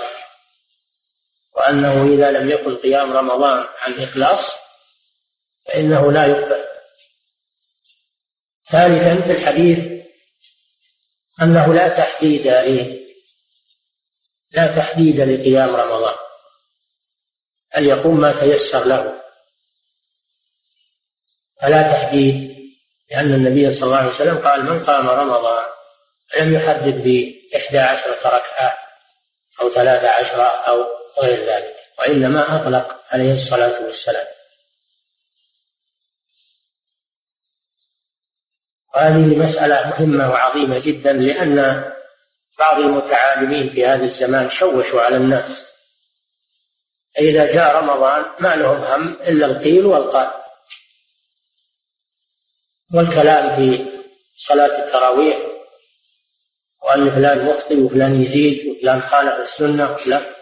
[1.59, 4.51] وأنه إذا لم يكن قيام رمضان عن إخلاص
[5.65, 6.65] فإنه لا يقبل.
[8.71, 10.05] ثالثا في الحديث
[11.41, 12.47] أنه لا تحديد
[14.51, 16.15] لا تحديد لقيام رمضان.
[17.77, 19.21] أن يقوم ما تيسر له.
[21.61, 22.49] فلا تحديد
[23.11, 25.65] لأن النبي صلى الله عليه وسلم قال من قام رمضان
[26.39, 28.77] لم يحدد بإحدى عشرة ركعة
[29.61, 31.75] أو ثلاث عشرة أو غير ذلك.
[31.99, 34.27] وإنما أطلق عليه الصلاة والسلام.
[38.95, 41.83] وهذه مسألة مهمة وعظيمة جدا لأن
[42.59, 45.65] بعض المتعالمين في هذا الزمان شوشوا على الناس.
[47.19, 50.31] إذا جاء رمضان ما لهم هم إلا القيل والقال.
[52.93, 53.85] والكلام في
[54.35, 55.37] صلاة التراويح
[56.83, 60.38] وأن فلان مخطئ وفلان يزيد وفلان خالف السنة وفلان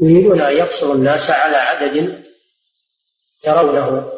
[0.00, 2.24] يريدون أن يقصروا الناس على عدد
[3.46, 4.12] يرونه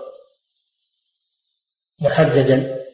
[2.01, 2.87] محددا.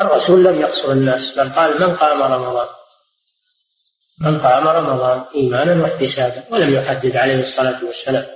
[0.00, 2.68] الرسول لم يقصر الناس بل قال من قام رمضان؟
[4.20, 8.26] من قام رمضان؟ إيمانا واحتسابا ولم يحدد عليه الصلاة والسلام.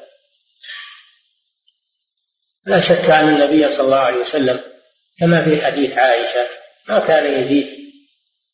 [2.67, 4.61] لا شك أن النبي صلى الله عليه وسلم
[5.19, 6.49] كما في حديث عائشة
[6.89, 7.67] ما كان يزيد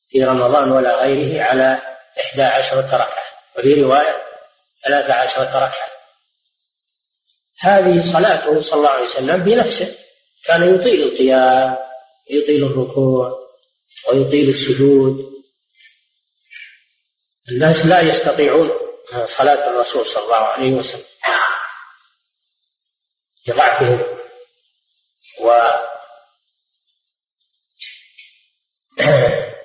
[0.09, 1.83] في رمضان ولا غيره على
[2.21, 3.23] إحدى عشرة ركعة.
[3.59, 4.28] وفي رواية
[4.85, 5.89] ثلاث عشرة ركعة.
[7.61, 9.99] هذه صلاته صلى الله عليه وسلم بنفسه.
[10.45, 11.79] كان يطيل القيام
[12.31, 13.49] يطيل الركوع
[14.09, 15.33] ويطيل السجود.
[17.51, 18.71] الناس لا يستطيعون
[19.25, 21.05] صلاة الرسول صلى الله عليه وسلم.
[23.49, 24.19] لضعفهم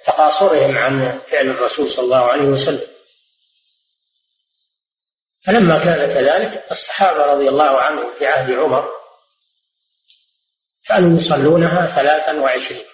[0.06, 2.93] تقاصرهم عن فعل الرسول صلى الله عليه وسلم.
[5.46, 8.90] فلما كان كذلك الصحابة رضي الله عنهم في عهد عمر
[10.88, 12.86] كانوا يصلونها ثلاثا وعشرين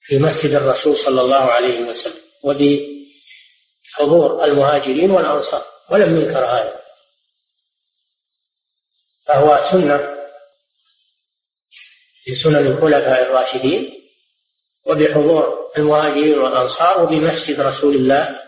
[0.00, 6.80] في مسجد الرسول صلى الله عليه وسلم وبحضور المهاجرين والأنصار ولم ينكر هذا.
[9.26, 10.18] فهو سنة
[12.24, 14.02] في سنن الخلفاء الراشدين
[14.86, 18.47] وبحضور المهاجرين والأنصار وبمسجد رسول الله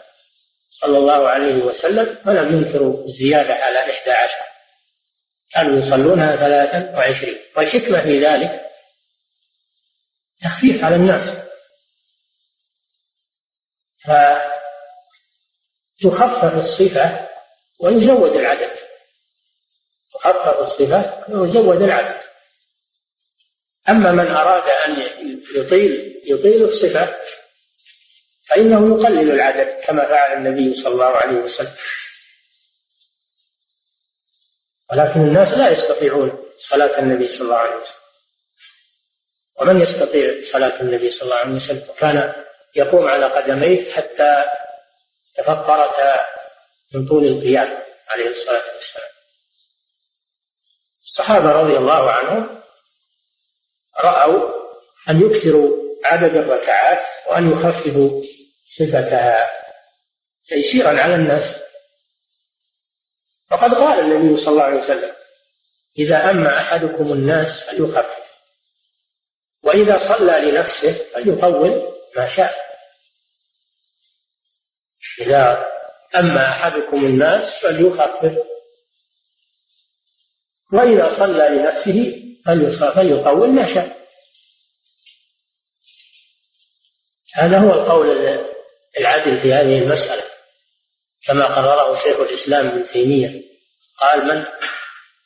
[0.70, 4.44] صلى الله عليه وسلم فلم ينكروا الزيادة على إحدى عشر.
[5.54, 7.38] كانوا يصلونها ثلاثا وعشرين.
[7.56, 8.66] والحكمة في ذلك
[10.42, 11.40] تخفيف على الناس.
[16.02, 17.28] فتخفف الصفة
[17.80, 18.72] ويزود العدد.
[20.14, 22.20] تخفف الصفة ويزود العدد.
[23.88, 25.02] أما من أراد أن
[25.56, 27.16] يطيل يطيل الصفة
[28.50, 31.74] فإنه يقلل العدد كما فعل النبي صلى الله عليه وسلم.
[34.90, 38.00] ولكن الناس لا يستطيعون صلاة النبي صلى الله عليه وسلم.
[39.60, 42.44] ومن يستطيع صلاة النبي صلى الله عليه وسلم؟ كان
[42.76, 44.44] يقوم على قدميه حتى
[45.36, 46.26] تفطرتا
[46.94, 49.10] من طول القيام عليه الصلاة والسلام.
[51.02, 52.62] الصحابة رضي الله عنهم
[54.00, 54.50] رأوا
[55.08, 58.22] أن يكثروا عدد الركعات وأن يخففوا
[58.78, 59.50] صفتها
[60.48, 61.60] تيسيرا على الناس.
[63.52, 65.12] وقد قال النبي صلى الله عليه وسلم
[65.98, 68.20] إذا أما أحدكم الناس فليخفف
[69.62, 72.54] وإذا صلى لنفسه فليطول ما شاء.
[75.20, 75.66] إذا
[76.16, 78.38] أما أحدكم الناس فليخفف
[80.72, 82.20] وإذا صلى لنفسه
[82.94, 84.00] فليطول ما شاء.
[87.34, 88.49] هذا هو القول
[88.98, 90.24] العدل في هذه المسألة
[91.26, 93.42] كما قرره شيخ الإسلام ابن تيمية.
[94.00, 94.46] قال من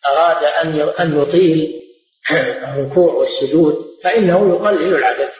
[0.06, 1.82] أراد أن أن يطيل
[2.64, 5.30] الركوع والسجود فإنه يقلل العدد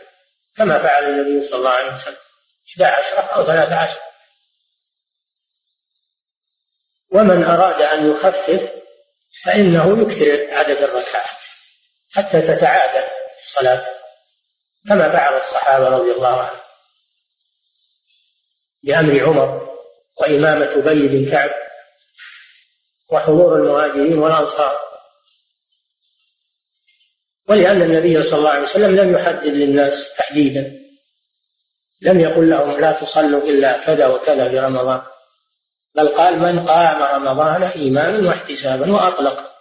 [0.57, 2.17] كما فعل النبي صلى الله عليه وسلم.
[2.83, 3.99] 11 أو 13
[7.13, 8.73] ومن أراد أن يخفف
[9.45, 11.39] فإنه يكثر عدد الركعات
[12.15, 13.09] حتى تتعادل
[13.39, 13.87] الصلاة
[14.89, 16.64] كما فعل الصحابة رضي الله عنهم.
[18.85, 19.75] بأمر عمر
[20.21, 21.51] وإمامة أبي بن كعب
[23.13, 24.81] وحضور المهاجرين والأنصار.
[27.49, 30.81] ولأن النبي صلى الله عليه وسلم لم يحدد للناس تحديدا.
[32.03, 35.03] لم يقل لهم لا تصلوا إلا كذا وكذا في رمضان
[35.95, 39.53] بل قال من قام رمضان إيمانا واحتسابا وأطلق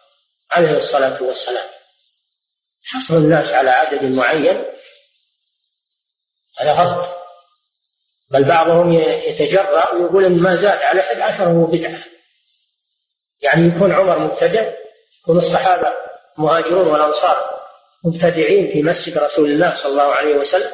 [0.51, 1.69] عليه الصلاة والسلام.
[2.85, 4.65] حصر الناس على عدد معين.
[6.59, 7.22] هذا غلط.
[8.33, 12.03] بل بعضهم يتجرأ ويقول إن ما زاد على 11 هو بدعة.
[13.41, 14.73] يعني يكون عمر مبتدع
[15.21, 15.93] يكون الصحابة
[16.37, 17.59] مهاجرون والأنصار
[18.05, 20.71] مبتدعين في مسجد رسول الله صلى الله عليه وسلم.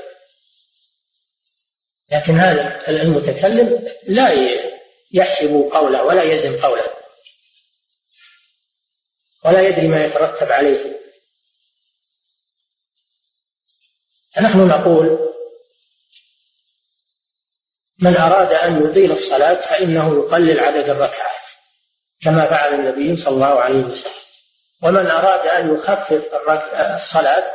[2.12, 4.30] لكن هذا المتكلم لا
[5.14, 6.93] يحسب قوله ولا يزن قوله
[9.45, 10.99] ولا يدري ما يترتب عليه.
[14.36, 15.28] فنحن نقول
[18.02, 21.39] من أراد أن يطيل الصلاة فإنه يقلل عدد الركعات
[22.22, 24.14] كما فعل النبي صلى الله عليه وسلم.
[24.84, 26.24] ومن أراد أن يخفف
[26.95, 27.52] الصلاة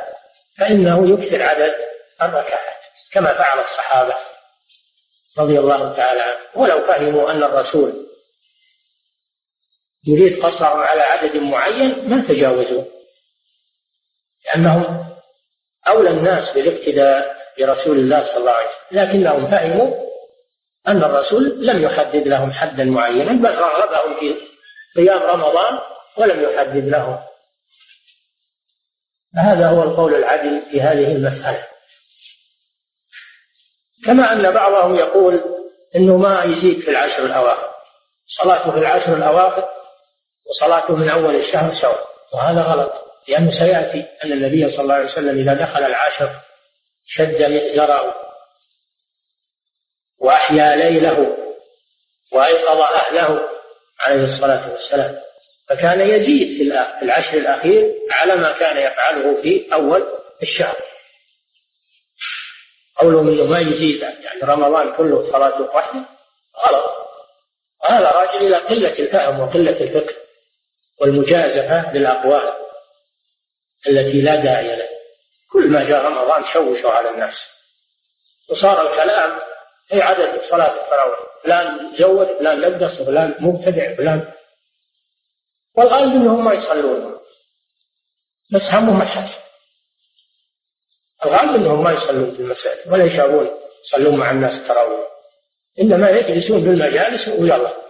[0.57, 1.75] فإنه يكثر عدد
[2.21, 2.75] الركعات
[3.11, 4.15] كما فعل الصحابة
[5.37, 6.37] رضي الله تعالى عنهم.
[6.55, 8.05] ولو فهموا أن الرسول
[10.07, 12.83] يريد قصرهم على عدد معين ما تجاوزوا
[14.45, 15.05] لأنهم
[15.87, 18.99] أولى الناس بالاقتداء برسول الله صلى الله عليه وسلم.
[19.01, 20.04] لكنهم فهموا
[20.87, 24.35] أن الرسول لم يحدد لهم حدا معينا بل رغبهم في
[24.95, 25.79] قيام رمضان
[26.17, 27.19] ولم يحدد لهم.
[29.37, 31.67] هذا هو القول العدل في هذه المسألة.
[34.05, 35.43] كما أن بعضهم يقول
[35.95, 37.69] أنه ما يزيد في العشر الأواخر.
[38.25, 39.65] صلاته في العشر الأواخر
[40.49, 42.07] وصلاته من أول الشهر سواء.
[42.33, 42.91] وهذا غلط
[43.27, 46.29] لأنه سيأتي أن النبي صلى الله عليه وسلم إذا دخل العاشر
[47.05, 48.24] شد مئزره
[50.25, 51.37] وأحيا ليله
[52.31, 53.49] وأيقظ أهله
[53.99, 55.21] عليه الصلاة والسلام.
[55.69, 56.63] فكان يزيد في
[57.01, 60.03] العشر الأخير على ما كان يفعله في أول
[60.41, 60.77] الشهر.
[62.97, 66.05] قولهم انه ما يزيد يعني رمضان كله صلاة واحدة
[66.67, 66.91] غلط.
[67.83, 70.15] هذا راجع إلى قلة الفهم وقلة الفقه
[71.01, 72.53] والمجازفة بالأقوال
[73.87, 74.89] التي لا داعي له.
[75.51, 77.39] كل ما جاء رمضان شوشوا على الناس.
[78.49, 79.54] وصار الكلام
[79.93, 84.33] أي عدد صلاة التراويح؟ فلان زود فلان نقص فلان مبتدع فلان
[85.77, 87.19] والغالب انهم ما يصلون.
[88.53, 89.31] بس همهم الحج
[91.25, 93.51] الغالب انهم ما يصلون في المساجد ولا يشابون
[93.83, 95.07] يصلون مع الناس التراويح.
[95.81, 97.85] إنما يجلسون في المجالس ويلا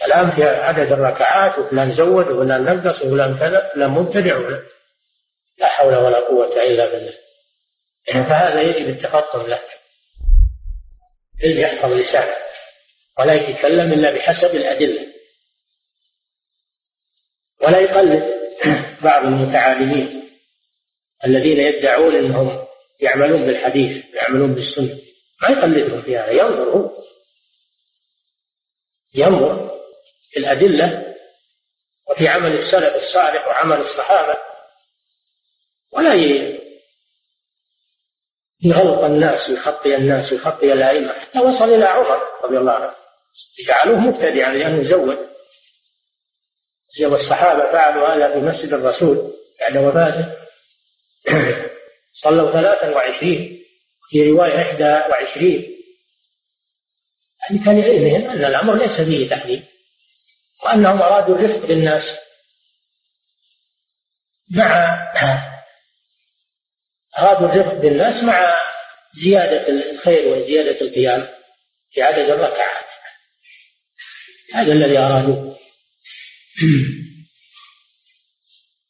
[0.00, 4.62] كلام في عدد الركعات وفلان زود وفلان نقص وفلان كذا فلان مبتدع وفلان
[5.58, 7.14] لا حول ولا قوة إلا بالله.
[8.06, 9.62] فهذا يجب التفطن له
[11.44, 12.36] اللي يحفظ لسانه
[13.18, 15.12] ولا يتكلم إلا بحسب الأدلة.
[17.60, 18.42] ولا يقلد
[19.04, 20.30] بعض المتعالمين
[21.24, 22.66] الذين يدعون إنهم
[23.00, 24.98] يعملون بالحديث يعملون بالسنة.
[25.42, 26.30] ما يقلدهم في هذا.
[26.30, 27.02] ينظر هو
[29.14, 29.80] ينظر
[30.30, 31.14] في الأدلة
[32.10, 34.38] وفي عمل السلف الصالح وعمل الصحابة.
[35.92, 36.14] ولا
[38.64, 41.12] يغلط الناس ويخطي الناس ويخطي الأئمة.
[41.12, 42.94] حتى وصل إلى عمر رضي الله عنه.
[43.68, 45.18] جعلوه مبتدعا لأنه زود
[46.98, 50.36] زي الصحابة فعلوا هذا في مسجد الرسول بعد وفاته.
[52.22, 53.64] صلوا ثلاثا وعشرين.
[54.10, 55.78] في رواية إحدى وعشرين.
[57.42, 59.64] يعني كان لعلمهم أن الأمر ليس فيه تحريم.
[60.64, 62.18] وأنهم أرادوا الرفق بالناس.
[64.56, 65.12] مع
[67.18, 68.60] أرادوا الرفق بالناس مع
[69.24, 71.28] زيادة الخير وزيادة القيام
[71.90, 72.84] في عدد الركعات.
[74.54, 75.52] هذا الذي أرادوه.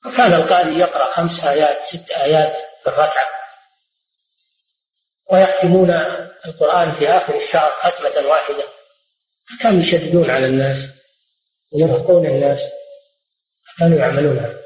[0.07, 2.53] وكان القارئ يقرأ خمس آيات ست آيات
[2.83, 3.29] في الركعة.
[5.33, 5.91] ويختمون
[6.47, 8.65] القرآن في آخر الشهر ختمة واحدة.
[9.61, 10.79] كانوا يشددون على الناس
[11.73, 12.59] ويرهقون الناس.
[13.79, 14.39] كانوا يعملون.
[14.39, 14.63] هذا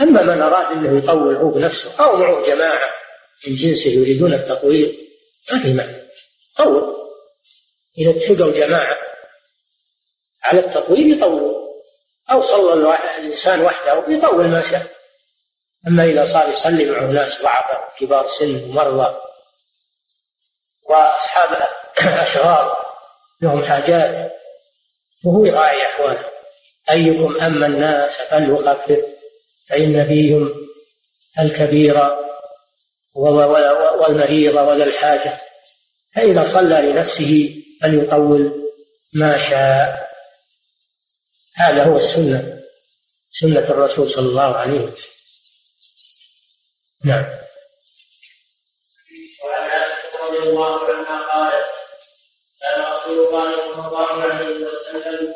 [0.00, 2.90] أما من أراد أنه يطول هو بنفسه أو معه جماعة
[3.46, 5.08] من جنسه يريدون التطويل
[5.52, 6.08] ما في معنى
[6.56, 6.96] طول
[7.98, 8.98] إذا اتفقوا جماعة
[10.44, 11.60] على التطويل يطولوا
[12.32, 12.72] أو صلى
[13.18, 14.86] الإنسان وحده يطول ما شاء.
[15.88, 19.16] أما إذا صار يصلي معه ناس ضعفاء كبار سن ومرضى
[20.88, 22.70] وأصحاب أشغال
[23.42, 24.32] لهم حاجات
[25.24, 26.30] وهو يراعي أحواله
[26.90, 29.19] أيكم أما الناس فليخفف
[29.70, 30.68] فإن فيهم
[31.40, 31.96] الكبير
[33.14, 35.40] والمريض وذا الحاجة
[36.16, 38.70] فإذا صلى لنفسه فليطول
[39.14, 40.10] ما شاء.
[41.56, 42.60] هذا هو السنة
[43.30, 45.10] سنة الرسول صلى الله عليه وسلم.
[47.04, 47.40] نعم.
[49.44, 51.70] وعن عائشة رضي الله عنها قالت
[52.60, 55.34] كان رسول الله صلى الله عليه وسلم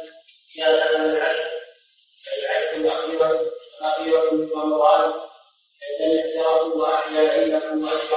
[0.59, 1.51] إذا دخل العشر
[2.24, 3.53] فالعشر الأخيرة
[7.74, 8.14] متفق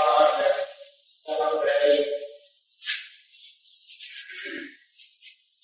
[1.61, 2.05] عليه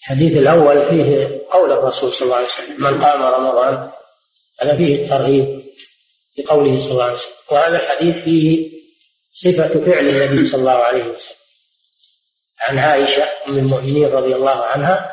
[0.02, 3.92] الحديث الأول فيه قول الرسول صلى الله عليه وسلم من قام رمضان
[4.62, 5.64] هذا فيه الترغيب
[6.38, 8.72] بقوله صلى الله عليه وسلم وهذا الحديث فيه
[9.32, 11.38] صفة فعل النبي صلى الله عليه وسلم.
[12.60, 15.13] عن عائشة أم المؤمنين رضي الله عنها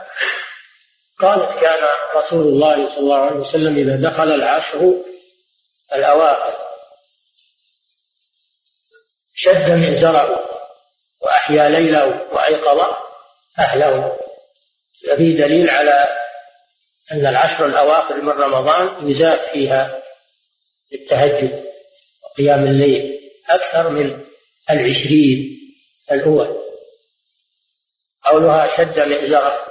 [1.23, 4.95] قالت كان رسول الله صلى الله عليه وسلم إذا دخل العشر
[5.95, 6.59] الأواخر
[9.35, 10.51] شد مئزره
[11.21, 12.97] وأحيا ليله وأيقظ
[13.59, 14.19] أهله.
[15.07, 16.09] ففي دليل على
[17.13, 20.03] أن العشر الأواخر من رمضان يزاد فيها
[20.93, 21.65] التهجد
[22.25, 24.25] وقيام الليل أكثر من
[24.71, 25.59] العشرين
[26.13, 26.61] الأول.
[28.25, 29.71] قولها شد مئزره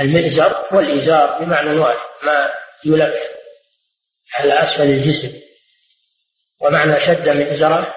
[0.00, 3.14] المئزر والإزار بمعنى واحد ما يلف
[4.34, 5.40] على أسفل الجسم
[6.60, 7.94] ومعنى شد مئزره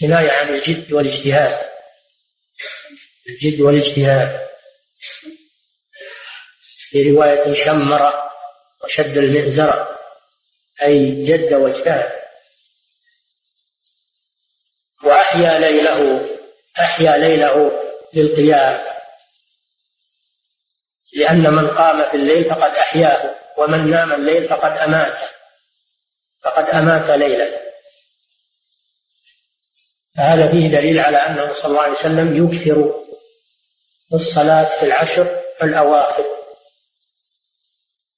[0.00, 1.70] كناية عن الجد والاجتهاد.
[3.28, 4.48] الجد والاجتهاد.
[6.90, 8.12] في رواية شمر
[8.84, 9.96] وشد المئزر
[10.82, 12.12] أي جد واجتهد.
[15.04, 16.28] وأحيا ليله
[16.80, 17.72] أحيا ليله
[18.14, 18.93] للقيام.
[21.16, 25.28] لأن من قام في الليل فقد أحياه ومن نام الليل فقد أماته
[26.42, 27.60] فقد أمات ليله
[30.16, 33.04] فهذا فيه دليل على أنه صلى الله عليه وسلم يكثر
[34.14, 36.24] الصلاة في العشر الأواخر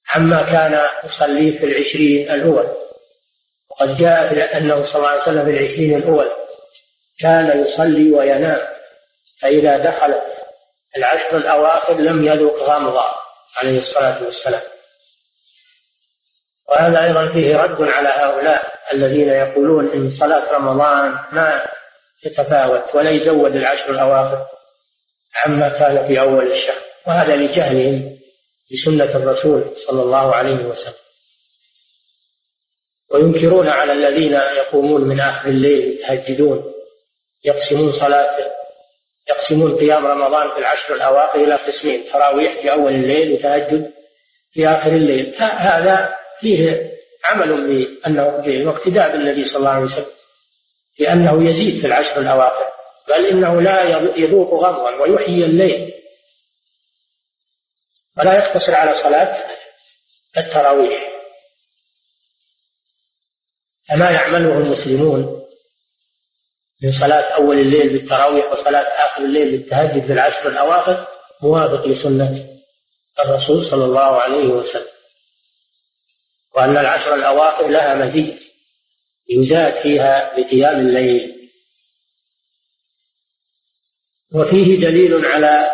[0.09, 2.75] عما كان يصليه في العشرين الأول.
[3.69, 6.31] وقد جاء أنه صلى الله عليه وسلم في العشرين الأول
[7.19, 8.67] كان يصلي وينام
[9.41, 10.46] فإذا دخلت
[10.97, 13.15] العشر الأواخر لم يذق غمضا
[13.57, 14.61] عليه الصلاة والسلام.
[16.69, 21.65] وهذا أيضا فيه رد على هؤلاء الذين يقولون إن صلاة رمضان ما
[22.23, 24.45] تتفاوت ولا يزود العشر الأواخر
[25.35, 26.81] عما كان في أول الشهر.
[27.07, 28.17] وهذا لجهلهم
[28.71, 31.07] بسنة الرسول صلى الله عليه وسلم.
[33.13, 36.73] وينكرون على الذين يقومون من آخر الليل يتهجدون
[37.45, 38.56] يقسمون صلاة
[39.29, 43.93] يقسمون قيام رمضان في العشر الأواخر إلى قسمين تراويح في أول الليل وتهجد
[44.51, 45.35] في آخر الليل.
[45.39, 46.91] هذا فيه
[47.25, 48.25] عمل بأنه
[48.67, 50.11] واقتداء بالنبي صلى الله عليه وسلم
[50.99, 52.65] لأنه يزيد في العشر الأواخر
[53.09, 53.83] بل إنه لا
[54.17, 55.93] يذوق غمضا ويحيي الليل.
[58.17, 59.47] ولا يقتصر على صلاة
[60.37, 61.09] التراويح.
[63.89, 65.36] كما يعمله المسلمون
[66.83, 71.07] من صلاة أول الليل بالتراويح وصلاة آخر الليل بالتهجد في العشر الأواخر
[71.43, 72.47] موافق لسنة
[73.19, 74.97] الرسول صلى الله عليه وسلم.
[76.55, 78.39] وأن العشر الأواخر لها مزيد
[79.29, 81.49] يزاد فيها بقيام الليل.
[84.33, 85.71] وفيه دليل على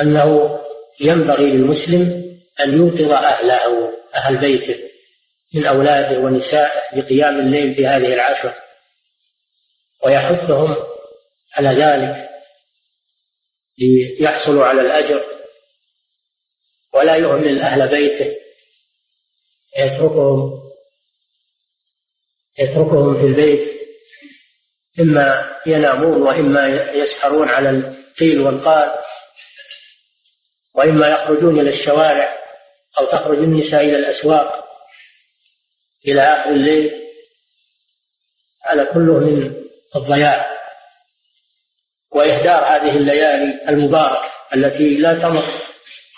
[0.00, 0.58] أنه
[1.00, 2.22] ينبغي للمسلم
[2.60, 4.78] أن يوقظ أهله أهل بيته
[5.54, 8.54] من أولاده ونسائه بقيام الليل في هذه العشر.
[10.04, 10.76] ويحثهم
[11.56, 12.28] على ذلك
[14.20, 15.24] ليحصلوا على الأجر
[16.94, 18.36] ولا يهمل أهل بيته
[19.78, 20.62] يتركهم
[22.58, 23.82] يتركهم في البيت
[25.00, 28.98] إما ينامون وإما يسهرون على القيل والقال
[30.74, 32.38] وإما يخرجون إلى الشوارع
[32.98, 34.68] أو تخرج النساء إلى الأسواق
[36.08, 37.02] إلى آخر الليل
[38.64, 39.61] هذا كله من
[39.96, 40.52] الضياع
[42.10, 45.44] وإهدار هذه الليالي المباركة التي لا تمر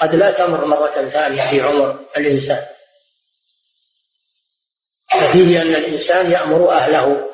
[0.01, 2.67] قد لا تمر مرة ثانية في عمر الإنسان.
[5.11, 7.29] ففيه أن الإنسان يأمر أهله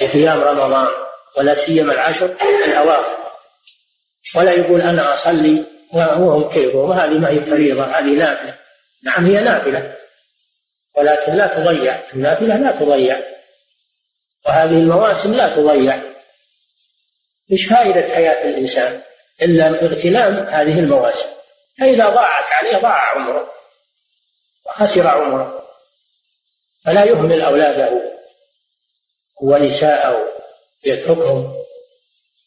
[0.00, 0.88] بقيام رمضان
[1.38, 2.36] ولا سيما العشر
[2.66, 3.16] الأواخر.
[4.36, 8.58] ولا يقول أنا أصلي وهم كيفهم هذه ما هي فريضة هذه نافلة.
[9.04, 9.96] نعم هي نافلة.
[10.96, 13.35] ولكن لا تضيع النافلة لا تضيع.
[14.46, 16.02] وهذه المواسم لا تضيع.
[17.52, 19.02] مش فائدة حياة الإنسان
[19.42, 21.28] إلا اغتنام هذه المواسم.
[21.80, 23.48] فإذا ضاعت عليه ضاع عمره
[24.66, 25.62] وخسر عمره.
[26.84, 27.90] فلا يهمل أولاده
[29.42, 30.22] ونساءه
[30.86, 31.54] يتركهم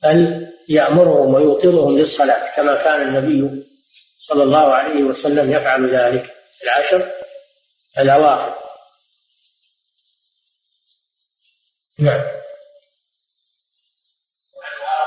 [0.04, 3.66] بل يأمرهم ويوقظهم للصلاة كما كان النبي
[4.18, 7.12] صلى الله عليه وسلم يفعل ذلك العشر
[8.00, 8.69] الأواخر.
[12.00, 12.22] نعم.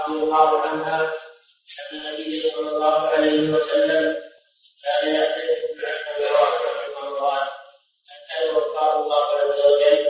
[0.09, 1.12] رضي الله عنها
[1.93, 4.16] أن النبي صلى الله عليه وسلم
[4.82, 7.47] كان العشر الأواخر من رمضان
[8.09, 10.06] حتى يوفاه الله عز وجل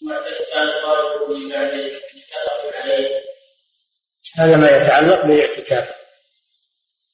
[0.00, 0.14] ثم
[0.52, 3.24] كان طالبه من بعده متفق عليه
[4.38, 5.88] هذا ما يتعلق بالاعتكاف.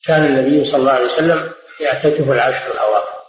[0.07, 3.21] كان النبي صلى الله عليه وسلم يعتكف العشر الأواخر.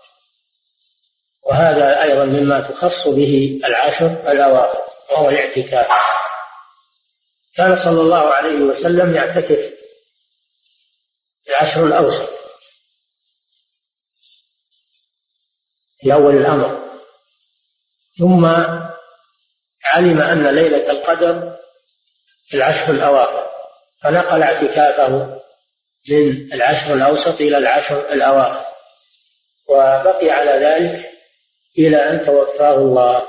[1.44, 4.95] وهذا أيضا مما تخص به العشر الأواخر.
[5.12, 5.88] وهو الاعتكاف.
[7.58, 9.74] كان صلى الله عليه وسلم يعتكف
[11.50, 12.30] العشر الأوسط.
[16.00, 16.86] في أول الأمر.
[18.20, 18.46] ثم
[19.86, 21.58] علم أن ليلة القدر
[22.48, 23.46] في العشر الأواخر.
[24.04, 25.42] فنقل اعتكافه
[26.10, 28.66] من العشر الأوسط إلى العشر الأواخر.
[29.70, 31.12] وبقي على ذلك
[31.80, 33.28] إلى أن توفاه الله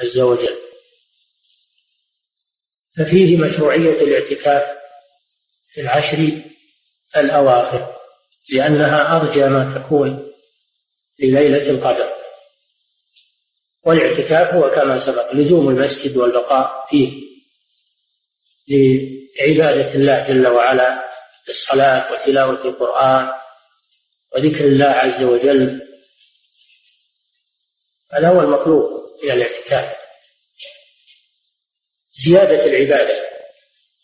[0.00, 0.67] عز وجل.
[2.98, 4.78] ففيه مشروعية الاعتكاف
[5.72, 6.42] في العشر
[7.16, 7.96] الأواخر
[8.52, 10.32] لأنها أرجى ما تكون
[11.20, 12.12] لليلة القدر.
[13.86, 17.22] والاعتكاف هو كما سبق لزوم المسجد والبقاء فيه
[18.68, 21.04] لعبادة الله جل وعلا
[21.46, 23.28] بالصلاة وتلاوة القرآن
[24.34, 25.82] وذكر الله عز وجل.
[28.12, 28.84] هذا هو المطلوب
[29.24, 29.97] من الاعتكاف.
[32.24, 33.28] زيادة العبادة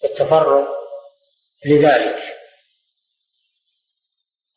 [0.03, 0.65] والتفرغ
[1.67, 2.23] لذلك.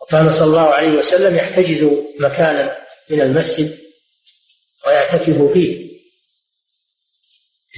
[0.02, 1.84] وكان صلى الله عليه وسلم يحتجز
[2.20, 3.80] مكانا من المسجد
[4.88, 5.88] ويعتكف فيه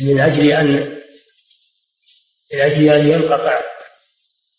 [0.01, 0.99] من أجل أن
[2.53, 3.61] من أجل أن ينقطع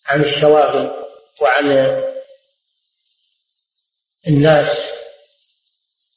[0.07, 0.91] عن الشواغل
[1.43, 1.67] وعن
[4.29, 4.77] الناس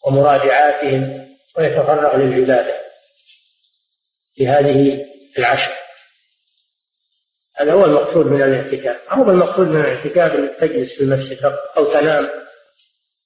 [0.05, 2.82] ومراجعاتهم ويتفرغ للعبادة.
[4.35, 5.05] في هذه
[5.37, 5.71] العشر.
[7.55, 9.01] هذا هو المقصود من الاعتكاف.
[9.09, 11.39] هو المقصود من الاعتكاف؟ إنك تجلس في المسجد
[11.77, 12.29] أو تنام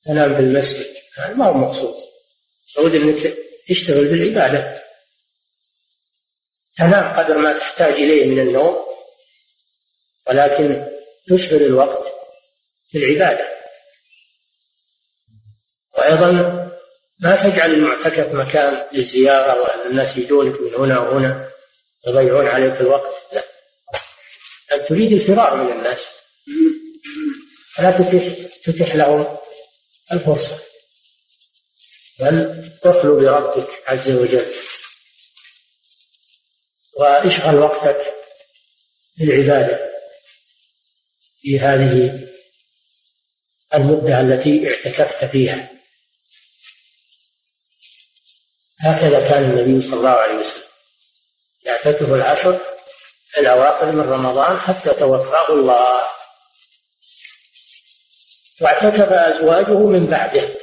[0.06, 0.86] تنام في المسجد.
[1.18, 1.96] هذا ما هو المقصود.
[2.78, 3.38] المقصود إنك
[3.70, 4.84] تشتغل بالعبادة.
[6.78, 8.76] تنام قدر ما تحتاج إليه من النوم
[10.28, 10.88] ولكن
[11.28, 12.04] تشغل الوقت
[12.92, 13.48] في العبادة.
[15.98, 16.67] وأيضا
[17.20, 21.50] ما تجعل المعتكف مكان للزيارة وأن الناس يجونك من هنا وهنا
[22.08, 23.14] يضيعون عليك الوقت.
[23.34, 23.44] لا.
[24.72, 26.00] أنت تريد الفرار من الناس
[27.76, 29.38] فلا تتح, تتح لهم
[30.12, 30.60] الفرصة.
[32.20, 34.54] بل تخلو بربك عز وجل
[36.98, 38.14] واشغل وقتك
[39.20, 39.80] بالعبادة
[41.42, 42.28] في هذه
[43.76, 45.77] المدة التي اعتكفت فيها.
[48.88, 50.64] هكذا كان النبي صلى الله عليه وسلم.
[51.66, 52.62] يعتكف العشر
[53.38, 56.06] الأواخر من رمضان حتى توفاه الله.
[58.62, 60.56] واعتكف أزواجه من بعده.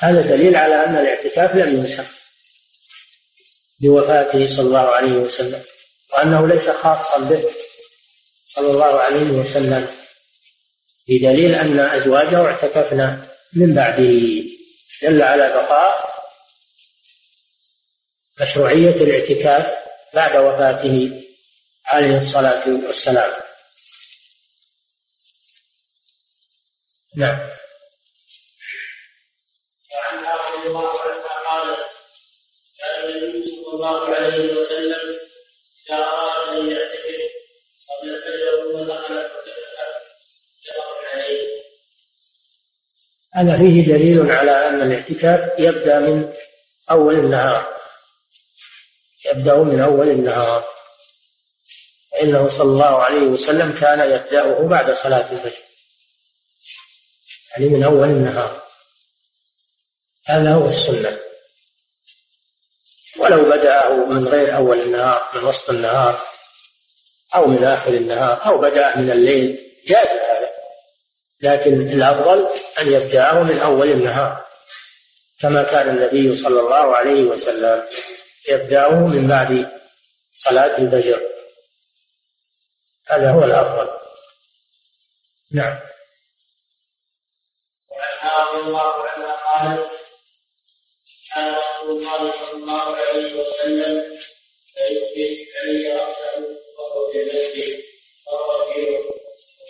[0.00, 2.10] هذا دليل على أن الاعتكاف لم ينسخ
[3.80, 5.64] بوفاته صلى الله عليه وسلم
[6.12, 7.44] وأنه ليس خاصا به
[8.54, 9.98] صلى الله عليه وسلم.
[11.08, 14.48] بدليل أن أزواجه اعتكفن من بعده.
[15.02, 16.07] دل على بقاء
[18.40, 21.24] مشروعية الاعتكاف بعد وفاته
[21.86, 23.40] عليه الصلاة والسلام.
[27.16, 27.38] نعم.
[29.94, 31.78] وعنها رضي الله عنها قالت
[32.78, 35.18] كان النبي صلى الله عليه وسلم
[35.90, 37.20] اذا اراد ان يعتكف
[37.88, 39.38] قبل الفجر ثم دخل
[41.12, 41.48] عليه
[43.34, 46.32] هذا فيه دليل على أن الاعتكاف يبدأ من
[46.90, 47.77] أول النهار.
[49.26, 50.64] يبدأ من أول النهار.
[52.12, 55.62] فإنه صلى الله عليه وسلم كان يبدأه بعد صلاة الفجر.
[57.50, 58.62] يعني من أول النهار.
[60.26, 61.18] هذا هو السنة.
[63.18, 66.22] ولو بدأه من غير أول النهار من وسط النهار
[67.34, 70.50] أو من آخر النهار أو بدأ من الليل جاز هذا.
[71.42, 74.44] لكن الأفضل أن يبدأه من أول النهار
[75.40, 77.84] كما كان النبي صلى الله عليه وسلم.
[78.48, 79.70] يبدأه من بعد
[80.32, 81.20] صلاة الفجر.
[83.08, 83.98] هذا هو الأفضل.
[85.52, 85.88] نعم.
[88.58, 89.90] رضي الله عنها قالت
[91.34, 94.18] كان رسول الله صلى الله عليه وسلم
[94.74, 96.38] فيكفي علي رأسه
[96.78, 97.82] وهو في المسجد
[98.26, 98.98] وهو فيه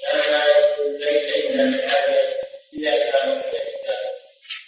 [0.03, 2.41] كان لا يدخل البيت إلا لحاجه
[2.75, 3.97] اذا كان متكئا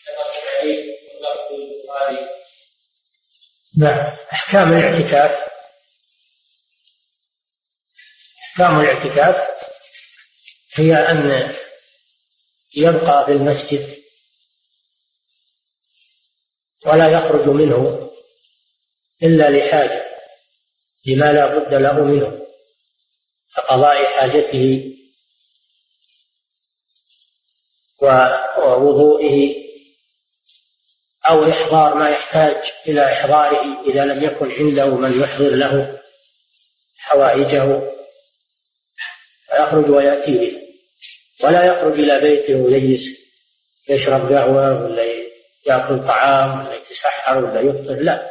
[0.07, 2.40] تفق عليه واللفظ البخاري.
[3.79, 5.51] نعم أحكام الاعتكاف.
[8.45, 9.37] أحكام الاعتكاف
[10.75, 11.55] هي أن
[12.77, 14.03] يبقى في المسجد
[16.87, 18.11] ولا يخرج منه
[19.23, 20.07] إلا لحاجة
[21.07, 22.47] لما لا بد له منه
[23.57, 24.87] كقضاء حاجته
[28.59, 29.55] ووضوئه
[31.29, 35.99] أو إحضار ما يحتاج إلى إحضاره إذا لم يكن عنده من يحضر له
[36.99, 37.83] حوائجه
[39.47, 40.61] فيخرج ويأتي به.
[41.45, 43.03] ولا يخرج إلى بيته ويجلس
[43.89, 45.05] يشرب قهوة ولا
[45.67, 48.31] يأكل طعام ولا يتسحر ولا يفطر لا.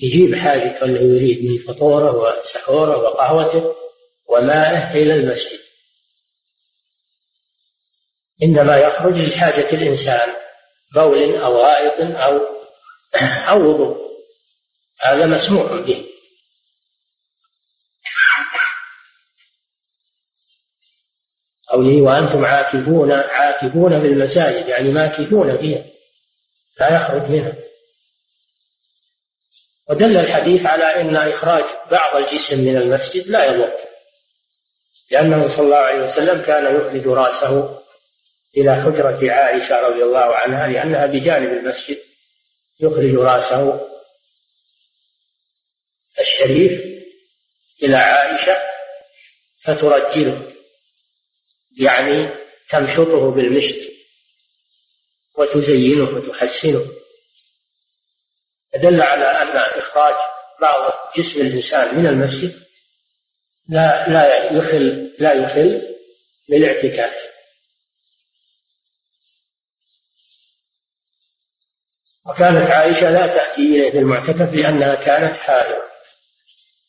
[0.00, 3.74] يجيب حاجته اللي يريد من فطوره وسحوره وقهوته
[4.28, 5.58] وماءه إلى المسجد.
[8.42, 10.45] إنما يخرج لحاجة الإنسان.
[10.94, 12.40] بول أو غائط أو
[13.50, 14.06] أو وضوء.
[15.00, 16.06] هذا مسموح به.
[21.68, 25.84] قوله وأنتم عاكفون عاكفون المساجد يعني ماكثون فيها.
[26.80, 27.52] لا يخرج منها.
[29.90, 33.72] ودل الحديث على أن إخراج بعض الجسم من المسجد لا يضر.
[35.10, 37.85] لأنه صلى الله عليه وسلم كان يخرج رأسه
[38.56, 41.98] إلى حجرة عائشة رضي الله عنها لأنها بجانب المسجد
[42.80, 43.88] يخرج رأسه
[46.20, 46.80] الشريف
[47.82, 48.62] إلى عائشة
[49.64, 50.52] فترجله
[51.80, 52.30] يعني
[52.70, 53.76] تمشطه بالمشط
[55.38, 56.86] وتزينه وتحسنه.
[58.74, 60.14] دل على أن إخراج
[60.60, 62.66] بعض جسم الإنسان من المسجد
[63.68, 65.96] لا لا يخل لا يخل
[66.48, 67.35] بالاعتكاف
[72.28, 75.82] وكانت عائشة لا تأتي إليه في المعتكف لأنها كانت حائض.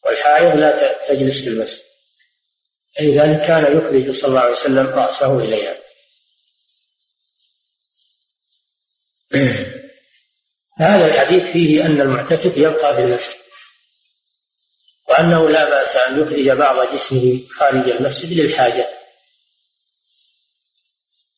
[0.05, 1.83] والحائض لا تجلس في المسجد.
[3.01, 5.77] لذلك كان يخرج صلى الله عليه وسلم رأسه إليها.
[10.79, 13.37] هذا الحديث فيه أن المعتكف يبقى في المسجد.
[15.09, 18.89] وأنه لا بأس أن يخرج بعض جسمه خارج المسجد للحاجة.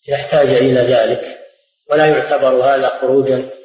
[0.07, 1.39] يحتاج إلى ذلك.
[1.89, 3.58] ولا يعتبر هذا خروجا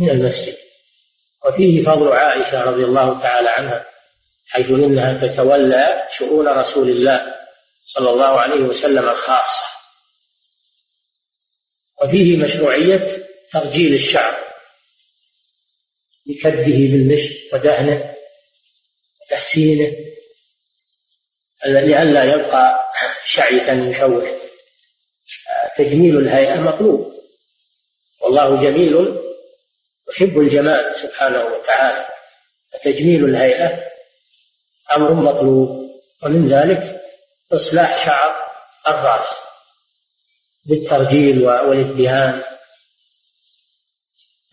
[0.00, 0.56] من المسجد.
[1.46, 3.86] وفيه فضل عائشة رضي الله تعالى عنها
[4.48, 7.34] حيث إنها تتولى شؤون رسول الله
[7.84, 9.64] صلى الله عليه وسلم الخاصة.
[12.04, 14.36] وفيه مشروعية ترجيل الشعر
[16.26, 18.14] بكده بالمشط ودهنه
[19.22, 19.92] وتحسينه
[21.66, 22.84] لئلا يبقى
[23.24, 24.38] شعثا مشوه
[25.78, 27.12] تجميل الهيئة مطلوب.
[28.22, 29.18] والله جميل
[30.10, 32.08] يحب الجمال سبحانه وتعالى
[32.72, 33.88] فتجميل الهيئة
[34.96, 35.88] أمر مطلوب
[36.22, 37.00] ومن ذلك
[37.52, 38.48] إصلاح شعر
[38.88, 39.28] الرأس
[40.66, 42.42] بالترجيل والادهان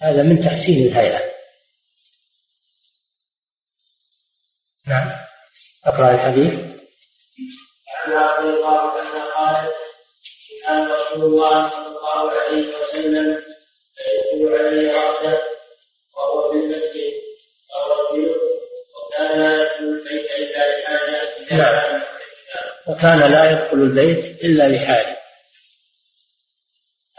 [0.02, 1.32] هذا من تحسين الهيئة.
[4.88, 5.11] نعم
[5.86, 6.53] أقرأ الحديث.
[8.06, 9.72] عن عبد الله أن قال
[10.65, 13.55] كان رسول الله صلى الله عليه وسلم
[16.17, 17.13] وهو في المسجد
[19.07, 22.01] وكان لا يدخل البيت إلا لحاجة نعم
[22.88, 25.17] وكان لا يدخل البيت إلا لحاجة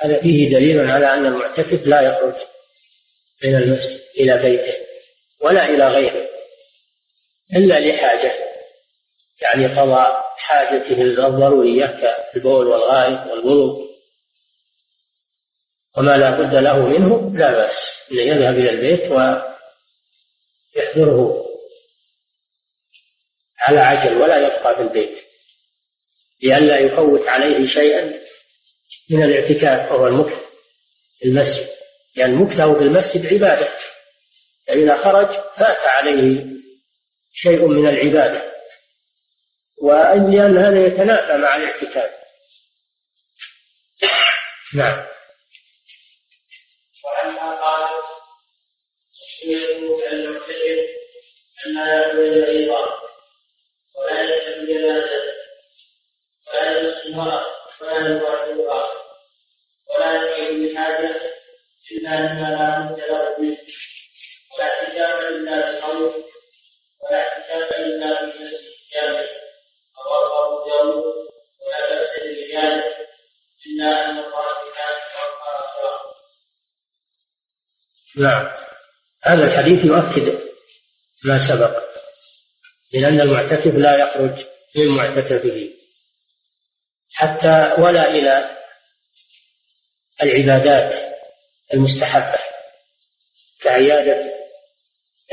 [0.01, 2.35] هذا فيه دليل على أن المعتكف لا يخرج
[3.45, 4.75] من المسجد إلى بيته
[5.41, 6.29] ولا إلى غيره
[7.57, 8.33] إلا لحاجة
[9.43, 13.86] يعني قضاء حاجته الضرورية كالبول والغائط والوضوء
[15.97, 17.75] وما لا بد له منه لا بأس.
[18.13, 19.13] أن يذهب إلى البيت
[20.77, 21.47] ويحضره
[23.59, 25.19] على عجل ولا يبقى في البيت.
[26.43, 28.21] لئلا يفوت عليه شيئا
[29.11, 30.39] من الاعتكاف وهو المكث
[31.19, 31.69] في المسجد.
[32.17, 33.79] لأن يعني مكثه في المسجد عبادة.
[34.67, 36.47] فإذا خرج فات عليه
[37.33, 38.53] شيء من العبادة.
[39.83, 42.11] ولأن هذا يتنافى مع الاعتكاف.
[44.75, 45.16] نعم.
[49.45, 50.87] المعتكف
[51.67, 51.97] أن لا.
[51.97, 53.01] يأكل أيضا
[53.99, 55.35] ولا يأكل جنازة
[56.49, 57.47] ولا يمس المرأة
[57.81, 58.91] ولا يباشرها
[59.91, 61.33] ولا يأكل بحاجة
[61.93, 63.59] إلا مما لا بد له منه
[64.55, 66.25] ولا اعتكاف إلا بصوم
[67.01, 69.27] ولا اعتكاف إلا بنفس الجامع
[70.07, 71.15] رواه أبو داود
[71.67, 72.95] ولا بأس برجاله
[73.67, 75.07] إلا أن الراشدات
[78.17, 78.66] نعم
[79.27, 80.39] هذا الحديث يؤكد
[81.25, 81.85] ما سبق
[82.95, 84.45] من أن المعتكف لا يخرج
[84.77, 85.69] من معتكفه
[87.15, 88.57] حتى ولا إلى
[90.23, 90.95] العبادات
[91.75, 92.39] المستحبة
[93.63, 94.35] كعيادة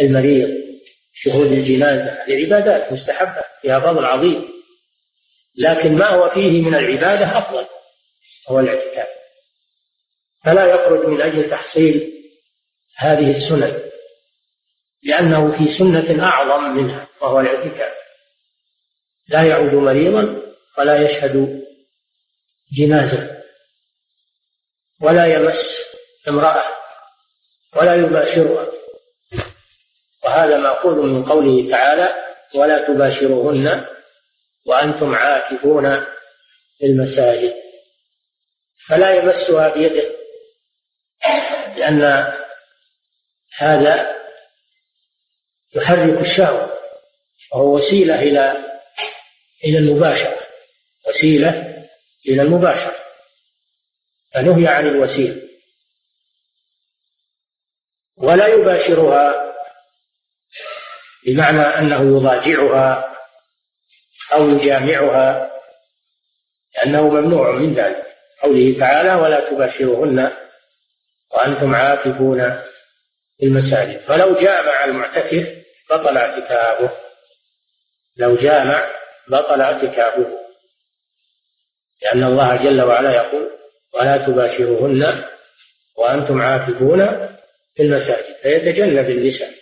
[0.02, 0.50] المريض
[1.14, 4.54] شهود الجنازة لعبادات مستحبة فيها فضل عظيم
[5.58, 7.68] لكن ما هو فيه من العبادة أفضل
[8.48, 9.08] هو الاعتكاف.
[10.46, 12.13] فلا يخرج من أجل تحصيل
[12.98, 13.84] هذه السنن
[15.04, 17.94] لأنه في سنة أعظم منها وهو الاعتكاف.
[19.28, 20.42] لا يعود مريضا
[20.78, 21.64] ولا يشهد
[22.78, 23.44] جنازة
[25.02, 25.84] ولا يمس
[26.28, 26.64] امرأة
[27.76, 28.68] ولا يباشرها.
[30.24, 32.16] وهذا مأخوذ من قوله تعالى
[32.56, 33.86] ولا تباشروهن
[34.66, 36.00] وأنتم عاكفون
[36.78, 37.54] في المساجد.
[38.88, 40.16] فلا يمسها بيده
[41.78, 42.34] لأن
[43.58, 44.14] هذا
[45.76, 46.74] يحرك الشهوة
[47.54, 48.64] وهو وسيلة إلى
[49.66, 50.40] إلى المباشرة
[51.08, 51.50] وسيلة
[52.28, 52.96] إلى المباشرة
[54.34, 55.44] فنهي عن الوسيلة.
[58.18, 59.54] ولا يباشرها
[61.26, 63.16] بمعنى أنه يضاجعها
[64.34, 65.52] أو يجامعها
[66.76, 68.06] لأنه ممنوع من ذلك
[68.42, 70.32] قوله تعالى ولا تباشرهن
[71.34, 72.64] وأنتم عاكفون
[73.44, 74.02] المساجد.
[74.02, 75.48] فلو جامع المعتكف
[75.90, 76.92] بطل اعتكافه.
[78.18, 78.92] لو جامع
[79.28, 80.40] بطل اعتكافه.
[82.04, 83.50] لأن الله جل وعلا يقول
[83.94, 85.26] ولا تباشرهن
[85.98, 87.28] وأنتم عاكفون
[87.76, 88.36] في المساجد.
[88.42, 89.54] فيتجنب اللسان.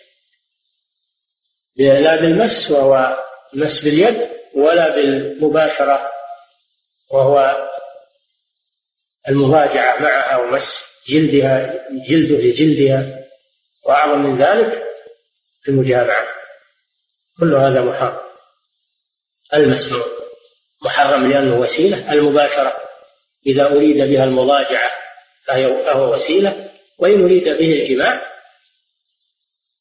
[1.76, 3.18] لا بالمس وهو
[3.54, 6.10] المس باليد ولا بالمباشرة
[7.12, 7.68] وهو
[9.28, 11.74] المضاجعة معها ومس جلدها
[12.08, 13.21] جلده لجلدها
[13.84, 14.82] وأعظم من ذلك
[15.68, 16.26] المجامعة.
[17.40, 18.20] كل هذا محرم.
[19.54, 19.90] المس
[20.84, 22.12] محرم لأنه وسيلة.
[22.12, 22.78] المباشرة
[23.46, 24.90] إذا أريد بها المضاجعة
[25.46, 26.72] فهو وسيلة.
[26.98, 28.32] وإن أريد به الجماع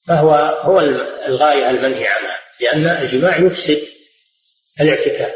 [0.07, 0.79] فهو هو
[1.27, 2.39] الغاية المنهي عنها.
[2.59, 3.87] لأن الجماع يفسد
[4.81, 5.33] الاعتكاف.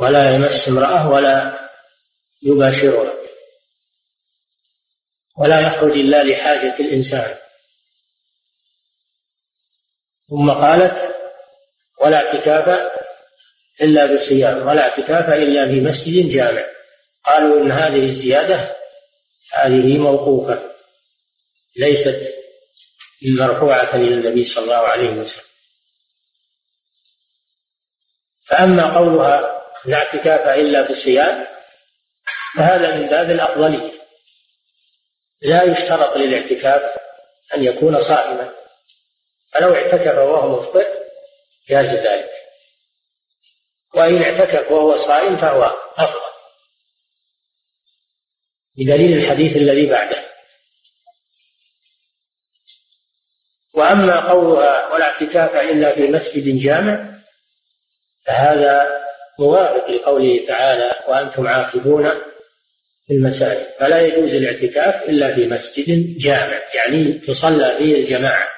[0.00, 1.58] ولا يمس امرأة ولا
[2.42, 3.17] يباشرها.
[5.38, 7.36] ولا يخرج إلا لحاجة الإنسان.
[10.30, 11.14] ثم قالت
[12.00, 12.92] ولا اعتكاف
[13.82, 16.64] إلا بصيام ولا اعتكاف إلا في مسجد جامع.
[17.24, 18.76] قالوا إن هذه الزيادة
[19.52, 20.72] هذه موقوفة
[21.76, 22.34] ليست
[23.38, 25.48] مرفوعة إلى النبي صلى الله عليه وسلم.
[28.48, 31.46] فأما قولها لا اعتكاف إلا بالصيام
[32.56, 33.87] فهذا من باب الأفضلية
[35.42, 36.82] لا يشترط للاعتكاف
[37.54, 38.54] أن يكون صائما
[39.52, 40.86] فلو اعتكف وهو مفطر
[41.68, 42.30] جاز ذلك.
[43.94, 45.62] وإن اعتكف وهو صائم فهو
[45.96, 46.28] أفضل.
[48.78, 50.28] بدليل الحديث الذي بعده.
[53.74, 57.18] وأما قولها ولا اعتكاف إلا في مسجد جامع
[58.26, 59.00] فهذا
[59.38, 62.10] موافق لقوله تعالى وأنتم عاكفون
[63.08, 63.74] في المساجد.
[63.80, 66.62] فلا يجوز الاعتكاف إلا في مسجد جامع.
[66.74, 68.48] يعني تصلى فيه الجماعة.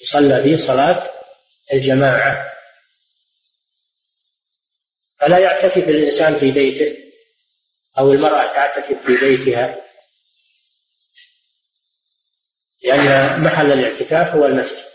[0.00, 1.10] تصلى فيه صلاة
[1.72, 2.52] الجماعة.
[5.20, 6.96] فلا يعتكف الإنسان في بيته
[7.98, 9.76] أو المرأة تعتكف في بيتها.
[12.84, 14.90] لأن محل الاعتكاف هو المسجد.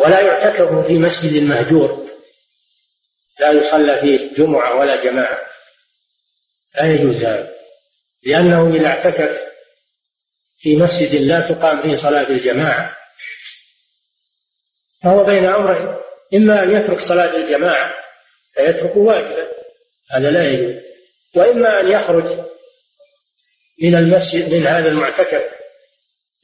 [0.00, 2.10] ولا يعتكف في مسجد مهجور.
[3.40, 5.49] لا يصلى فيه جمعة ولا جماعة.
[6.74, 7.50] لا يجوز هذا.
[8.26, 9.50] لأنه إذا اعتكف
[10.58, 12.96] في مسجد لا تقام فيه صلاة الجماعة
[15.02, 15.96] فهو بين أمرين.
[16.34, 17.94] إما أن يترك صلاة الجماعة
[18.54, 19.48] فيترك واجبا.
[20.10, 20.82] هذا لا يجوز.
[21.36, 22.46] وإما أن يخرج
[23.82, 25.42] من المسجد من هذا المعتكف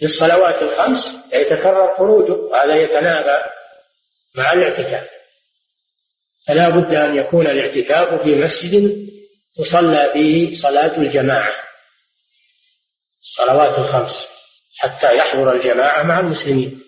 [0.02, 3.50] للصلوات الخمس يتكرر خروجه وهذا يتنافى
[4.36, 5.08] مع الاعتكاف.
[6.48, 9.06] فلا بد أن يكون الاعتكاف في مسجد
[9.58, 11.54] تصلى فيه صلاة الجماعة
[13.22, 14.28] الصلوات الخمس
[14.78, 16.82] حتى يحضر الجماعة مع المسلمين.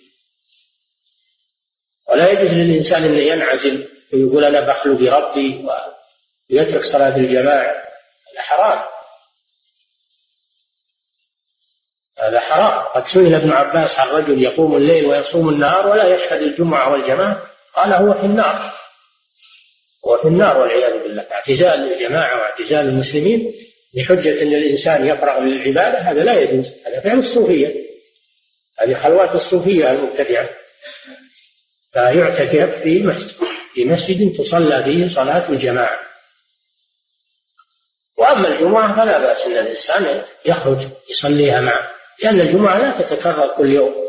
[2.08, 5.66] ولا يجوز للإنسان أن ينعزل ويقول أنا بخلو بربي
[6.50, 7.74] ويترك صلاة الجماعة
[8.32, 8.84] هذا حرام.
[12.18, 12.84] هذا حرام.
[12.94, 17.92] قد سئل ابن عباس عن رجل يقوم الليل ويصوم النهار ولا يشهد الجمعة والجماعة قال
[17.92, 18.77] هو في النار.
[20.08, 21.22] هو في النار والعياذ بالله.
[21.32, 23.54] اعتزال الجماعة واعتزال المسلمين
[23.94, 27.74] بحجة أن الإنسان يفرغ للعبادة هذا لا يجوز هذا فعل الصوفية.
[28.78, 30.48] هذه خلوات الصوفية المبتدعة.
[31.92, 33.34] فيعتكف في مسجد
[33.74, 36.00] في مسجد تصلى فيه صلاة الجماعة.
[38.16, 40.78] وأما الجمعة فلا بأس أن الإنسان يخرج
[41.10, 41.90] يصليها معه
[42.22, 44.07] لأن الجمعة لا تتكرر كل يوم.